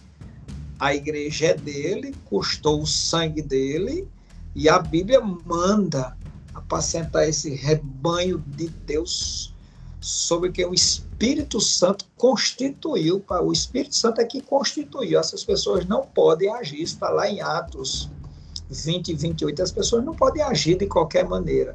[0.79, 4.07] a igreja é dele, custou o sangue dele
[4.55, 6.17] e a Bíblia manda
[6.55, 9.55] apacentar esse rebanho de Deus
[10.01, 13.25] sobre que o Espírito Santo constituiu.
[13.43, 15.19] O Espírito Santo é que constituiu.
[15.19, 16.83] Essas pessoas não podem agir.
[16.83, 18.09] Está lá em Atos
[18.71, 19.63] 20 e 28.
[19.63, 21.75] As pessoas não podem agir de qualquer maneira.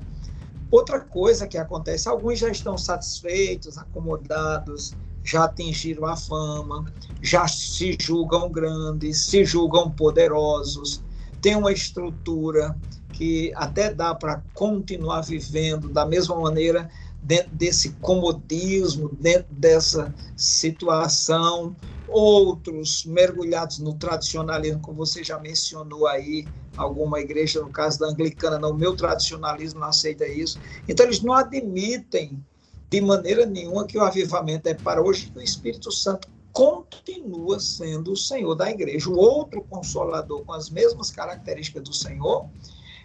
[0.72, 6.86] Outra coisa que acontece, alguns já estão satisfeitos, acomodados, já atingiram a fama,
[7.22, 11.04] já se julgam grandes, se julgam poderosos,
[11.42, 12.80] tem uma estrutura
[13.12, 16.90] que até dá para continuar vivendo da mesma maneira
[17.22, 21.76] dentro desse comodismo, dentro dessa situação,
[22.08, 28.58] outros mergulhados no tradicionalismo, como você já mencionou aí, alguma igreja, no caso da anglicana,
[28.58, 30.60] não, meu tradicionalismo não aceita isso.
[30.88, 32.44] Então, eles não admitem
[32.90, 38.18] de maneira nenhuma que o avivamento é para hoje, o Espírito Santo continua sendo o
[38.18, 39.10] Senhor da igreja.
[39.10, 42.50] O outro consolador, com as mesmas características do Senhor,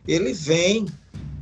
[0.07, 0.87] ele vem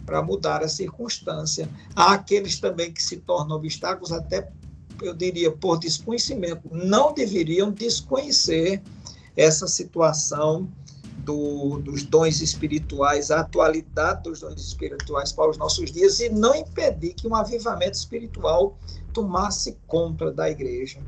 [0.05, 1.68] para mudar a circunstância.
[1.94, 4.50] Há aqueles também que se tornam obstáculos, até
[5.02, 8.82] eu diria por desconhecimento, não deveriam desconhecer
[9.36, 10.68] essa situação
[11.18, 16.55] do, dos dons espirituais, a atualidade dos dons espirituais para os nossos dias e não
[16.55, 18.78] impedir que um avivamento espiritual
[19.12, 21.00] tomasse conta da igreja.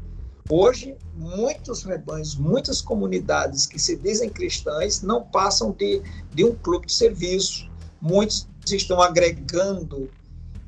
[0.49, 6.01] Hoje, muitos rebanhos, muitas comunidades que se dizem cristãs não passam de,
[6.33, 7.69] de um clube de serviço.
[8.01, 10.11] Muitos estão agregando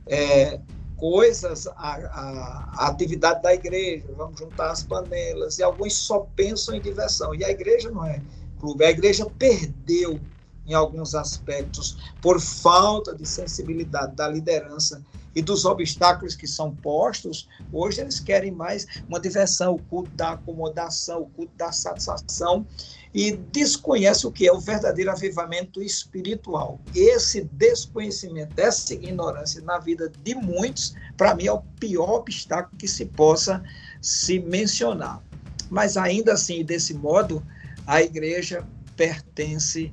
[0.06, 0.60] é,
[0.96, 6.74] coisas à, à, à, atividade da igreja, vamos juntar as panelas, e alguns só pensam
[6.74, 7.34] em diversão.
[7.34, 8.20] E a igreja não é
[8.60, 10.20] clube, a igreja perdeu
[10.66, 15.02] em alguns aspectos por falta de sensibilidade da liderança
[15.34, 20.32] e dos obstáculos que são postos, hoje eles querem mais uma diversão, o culto da
[20.32, 22.66] acomodação, o culto da satisfação,
[23.14, 26.80] e desconhece o que é o verdadeiro avivamento espiritual.
[26.94, 32.88] Esse desconhecimento, essa ignorância na vida de muitos, para mim é o pior obstáculo que
[32.88, 33.62] se possa
[34.00, 35.22] se mencionar.
[35.70, 37.42] Mas ainda assim, desse modo,
[37.86, 39.92] a igreja pertence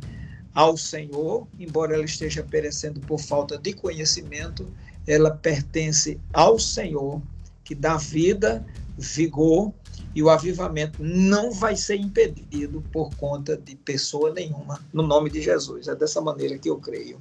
[0.54, 4.66] ao Senhor, embora ela esteja perecendo por falta de conhecimento,
[5.06, 7.22] ela pertence ao Senhor,
[7.64, 8.66] que dá vida,
[8.98, 9.74] vigor,
[10.16, 15.42] e o avivamento não vai ser impedido por conta de pessoa nenhuma, no nome de
[15.42, 15.90] Jesus.
[15.90, 17.20] É dessa maneira que eu creio.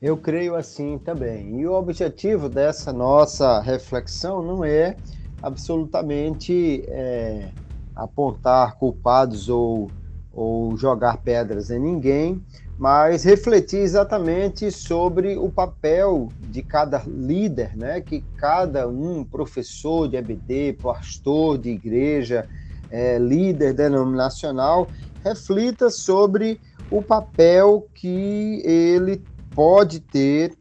[0.00, 1.58] Eu creio assim também.
[1.58, 4.94] E o objetivo dessa nossa reflexão não é
[5.42, 7.48] absolutamente é,
[7.96, 9.90] apontar culpados ou,
[10.30, 12.44] ou jogar pedras em ninguém,
[12.78, 18.00] mas refletir exatamente sobre o papel de cada líder, né?
[18.00, 22.48] que cada um, professor de EBD, pastor de igreja,
[22.90, 24.88] é, líder denominacional,
[25.22, 26.60] reflita sobre
[26.90, 29.22] o papel que ele
[29.54, 30.56] pode ter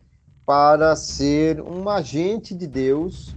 [0.46, 3.36] para ser um agente de Deus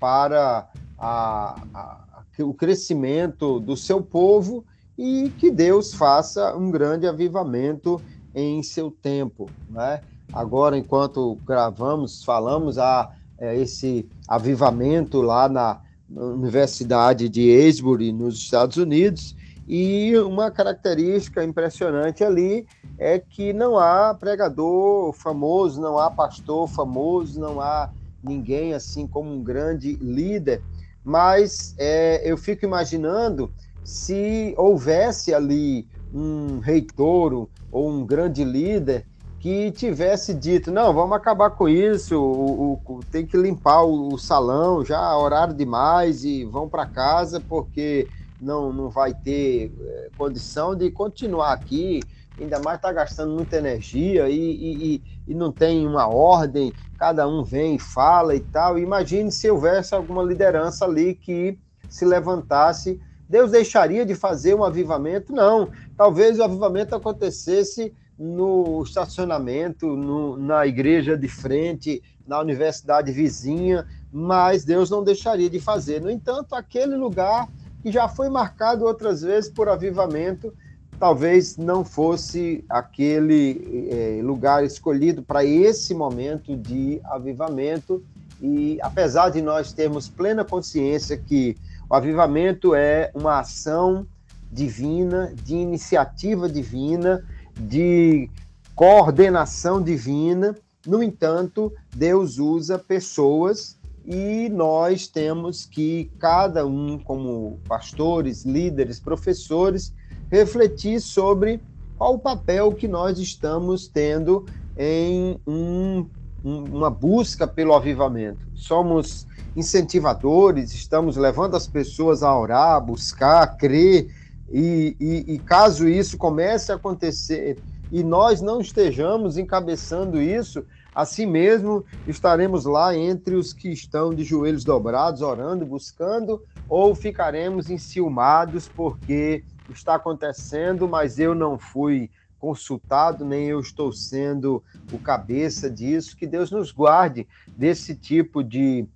[0.00, 0.68] para
[0.98, 4.64] a, a, o crescimento do seu povo
[4.96, 8.00] e que Deus faça um grande avivamento
[8.34, 10.02] em seu tempo, né?
[10.32, 15.80] Agora, enquanto gravamos, falamos a é, esse avivamento lá na
[16.10, 19.34] Universidade de Asbury, nos Estados Unidos,
[19.66, 22.66] e uma característica impressionante ali
[22.98, 27.90] é que não há pregador famoso, não há pastor famoso, não há
[28.22, 30.62] ninguém assim como um grande líder,
[31.02, 39.04] mas é, eu fico imaginando se houvesse ali um reitor ou um grande líder
[39.40, 44.18] que tivesse dito, não, vamos acabar com isso, o, o tem que limpar o, o,
[44.18, 48.08] salão, já horário demais e vão para casa porque
[48.40, 52.00] não, não vai ter é, condição de continuar aqui,
[52.40, 57.44] ainda mais está gastando muita energia e, e, e, não tem uma ordem, cada um
[57.44, 58.78] vem e fala e tal.
[58.78, 62.98] Imagine se houvesse alguma liderança ali que se levantasse
[63.28, 65.32] Deus deixaria de fazer um avivamento?
[65.32, 65.70] Não.
[65.96, 74.64] Talvez o avivamento acontecesse no estacionamento, no, na igreja de frente, na universidade vizinha, mas
[74.64, 76.00] Deus não deixaria de fazer.
[76.00, 77.48] No entanto, aquele lugar
[77.82, 80.52] que já foi marcado outras vezes por avivamento,
[80.98, 88.02] talvez não fosse aquele é, lugar escolhido para esse momento de avivamento.
[88.40, 91.56] E apesar de nós termos plena consciência que
[91.88, 94.06] o avivamento é uma ação
[94.54, 97.24] divina, de iniciativa divina,
[97.58, 98.30] de
[98.74, 100.54] coordenação divina.
[100.86, 103.76] No entanto, Deus usa pessoas
[104.06, 109.92] e nós temos que, cada um, como pastores, líderes, professores,
[110.30, 111.60] refletir sobre
[111.98, 114.44] qual o papel que nós estamos tendo
[114.76, 116.06] em um,
[116.44, 118.46] uma busca pelo avivamento.
[118.54, 119.26] Somos
[119.56, 124.08] incentivadores, estamos levando as pessoas a orar, buscar, crer,
[124.56, 127.58] e, e, e caso isso comece a acontecer
[127.90, 134.22] e nós não estejamos encabeçando isso, assim mesmo estaremos lá entre os que estão de
[134.22, 143.24] joelhos dobrados, orando, buscando, ou ficaremos enciumados porque está acontecendo, mas eu não fui consultado,
[143.24, 146.16] nem eu estou sendo o cabeça disso.
[146.16, 147.26] Que Deus nos guarde
[147.56, 148.86] desse tipo de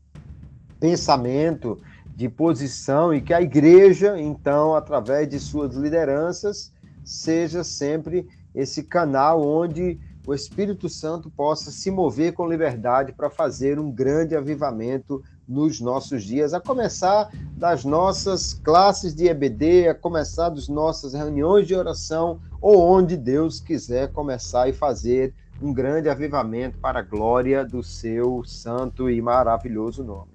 [0.79, 1.81] pensamento,
[2.19, 6.73] de posição e que a igreja, então, através de suas lideranças,
[7.05, 13.79] seja sempre esse canal onde o Espírito Santo possa se mover com liberdade para fazer
[13.79, 20.49] um grande avivamento nos nossos dias, a começar das nossas classes de EBD, a começar
[20.49, 26.79] das nossas reuniões de oração, ou onde Deus quiser começar e fazer um grande avivamento
[26.79, 30.33] para a glória do seu santo e maravilhoso nome.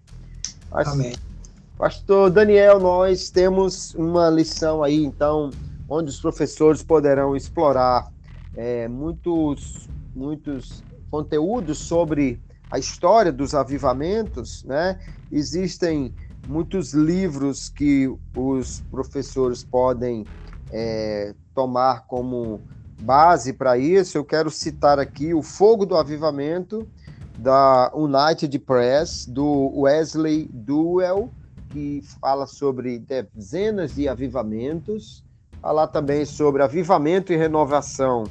[0.71, 1.13] Amém.
[1.83, 5.49] Pastor Daniel, nós temos uma lição aí, então,
[5.89, 8.09] onde os professores poderão explorar
[8.55, 10.81] é, muitos, muitos
[11.11, 14.97] conteúdos sobre a história dos avivamentos, né?
[15.29, 16.13] Existem
[16.47, 20.25] muitos livros que os professores podem
[20.71, 22.61] é, tomar como
[23.01, 24.17] base para isso.
[24.17, 26.87] Eu quero citar aqui o Fogo do Avivamento
[27.37, 31.29] da United Press do Wesley Duell,
[31.73, 35.25] que fala sobre dezenas de avivamentos.
[35.59, 38.25] Falar também sobre avivamento e renovação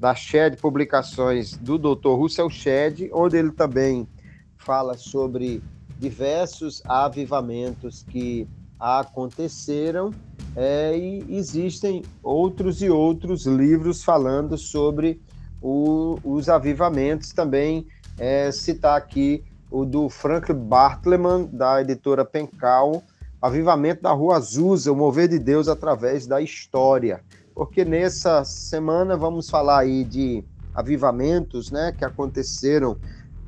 [0.00, 2.14] da Shed Publicações do Dr.
[2.14, 4.08] Russell Shed, onde ele também
[4.56, 5.62] fala sobre
[5.98, 10.12] diversos avivamentos que aconteceram
[10.54, 15.20] é, e existem outros e outros livros falando sobre
[15.60, 17.86] o, os avivamentos também
[18.18, 23.02] é, citar aqui o do Frank Bartleman da editora Pencal
[23.40, 27.22] Avivamento da Rua Azusa, o mover de Deus através da história
[27.56, 30.44] porque nessa semana vamos falar aí de
[30.74, 32.98] avivamentos, né, que aconteceram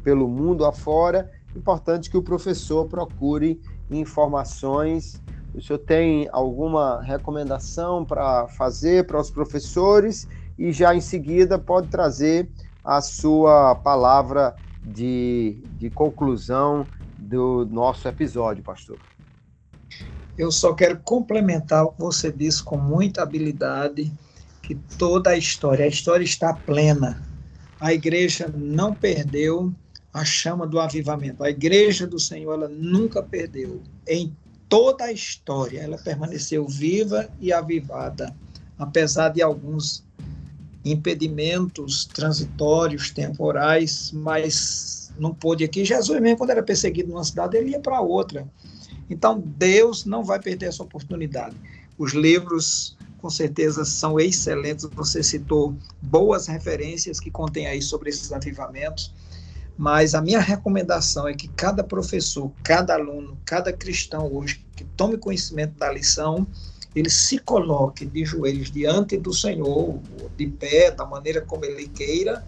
[0.03, 1.31] pelo mundo afora.
[1.55, 3.61] Importante que o professor procure
[3.91, 5.23] informações.
[5.55, 10.27] O senhor tem alguma recomendação para fazer para os professores
[10.59, 12.49] e já em seguida pode trazer
[12.83, 14.57] a sua palavra
[14.93, 18.99] de, de conclusão do nosso episódio, pastor.
[20.37, 24.13] Eu só quero complementar o que você disse com muita habilidade,
[24.63, 27.23] que toda a história, a história está plena.
[27.81, 29.73] A igreja não perdeu
[30.13, 31.43] a chama do avivamento.
[31.43, 33.83] A igreja do Senhor, ela nunca perdeu.
[34.07, 34.37] Em
[34.69, 38.35] toda a história, ela permaneceu viva e avivada,
[38.79, 40.08] apesar de alguns
[40.91, 45.85] impedimentos transitórios, temporais, mas não pôde aqui.
[45.85, 48.47] Jesus mesmo, quando era perseguido numa cidade, ele ia para outra.
[49.11, 51.57] Então, Deus não vai perder essa oportunidade.
[51.97, 54.85] Os livros, com certeza, são excelentes.
[54.93, 59.13] Você citou boas referências que contém aí sobre esses avivamentos.
[59.77, 65.17] Mas a minha recomendação é que cada professor, cada aluno, cada cristão hoje que tome
[65.17, 66.47] conhecimento da lição,
[66.95, 70.01] ele se coloque de joelhos diante do Senhor,
[70.37, 72.45] de pé, da maneira como ele queira,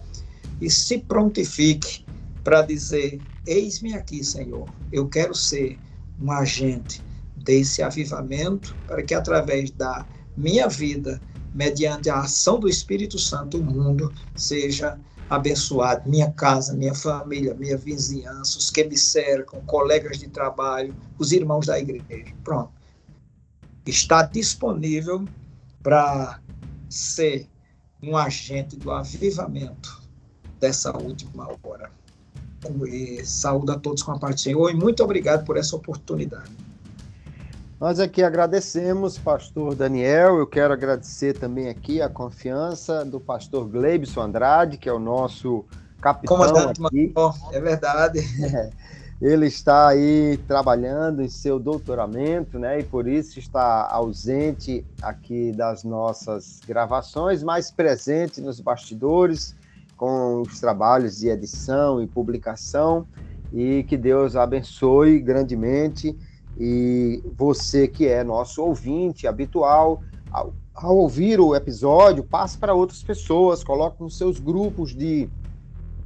[0.59, 2.05] e se prontifique
[2.43, 5.79] para dizer: Eis-me aqui, Senhor, eu quero ser
[6.19, 7.03] um agente
[7.35, 11.21] desse avivamento, para que através da minha vida,
[11.53, 16.09] mediante a ação do Espírito Santo, o mundo seja abençoado.
[16.09, 21.65] Minha casa, minha família, minha vizinhança, os que me cercam, colegas de trabalho, os irmãos
[21.65, 22.33] da igreja.
[22.43, 22.80] Pronto.
[23.85, 25.25] Está disponível
[25.81, 26.39] para
[26.89, 27.47] ser
[28.01, 30.01] um agente do avivamento
[30.59, 31.89] dessa última hora
[32.87, 36.51] e saúde a todos com a parte do Senhor e muito obrigado por essa oportunidade.
[37.79, 40.37] Nós aqui agradecemos, pastor Daniel.
[40.37, 45.65] Eu quero agradecer também aqui a confiança do pastor Gleibson Andrade, que é o nosso
[45.99, 47.11] capitão Comandante aqui.
[47.51, 48.19] é verdade.
[48.43, 48.71] É,
[49.21, 52.79] ele está aí trabalhando em seu doutoramento, né?
[52.79, 59.55] E por isso está ausente aqui das nossas gravações, mas presente nos bastidores
[59.95, 63.05] com os trabalhos de edição e publicação
[63.53, 66.17] e que Deus abençoe grandemente
[66.57, 70.01] e você que é nosso ouvinte habitual
[70.31, 75.29] ao, ao ouvir o episódio passe para outras pessoas coloque nos seus grupos de,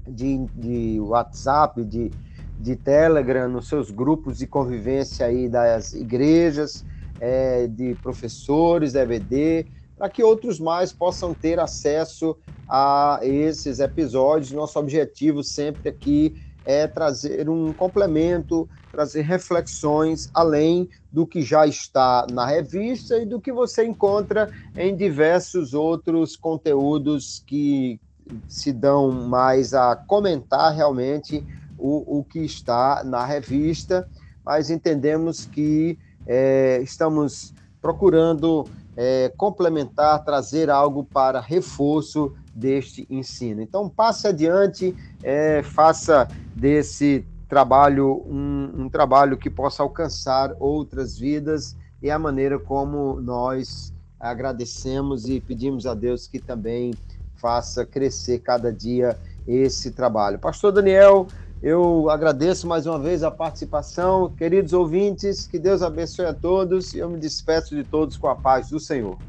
[0.05, 2.11] de, de WhatsApp de,
[2.59, 6.85] de Telegram nos seus grupos de convivência aí das igrejas
[7.19, 12.35] é, de professores EBD para que outros mais possam ter acesso
[12.67, 14.51] a esses episódios.
[14.51, 16.35] Nosso objetivo sempre aqui
[16.65, 23.39] é trazer um complemento, trazer reflexões além do que já está na revista e do
[23.39, 27.99] que você encontra em diversos outros conteúdos que
[28.47, 31.45] se dão mais a comentar realmente
[31.77, 34.07] o, o que está na revista,
[34.43, 35.97] mas entendemos que
[36.27, 38.65] é, estamos procurando
[38.97, 43.61] é, complementar, trazer algo para reforço deste ensino.
[43.61, 51.75] Então, passe adiante, é, faça desse trabalho, um, um trabalho que possa alcançar outras vidas
[52.01, 56.93] e a maneira como nós agradecemos e pedimos a Deus que também
[57.35, 59.17] faça crescer cada dia
[59.47, 60.39] esse trabalho.
[60.39, 61.27] Pastor Daniel,
[61.65, 64.29] eu agradeço mais uma vez a participação.
[64.29, 68.35] Queridos ouvintes, que Deus abençoe a todos e eu me despeço de todos com a
[68.35, 69.19] paz do Senhor.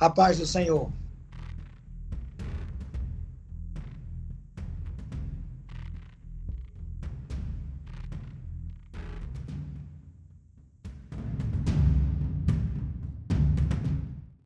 [0.00, 0.90] A paz do Senhor.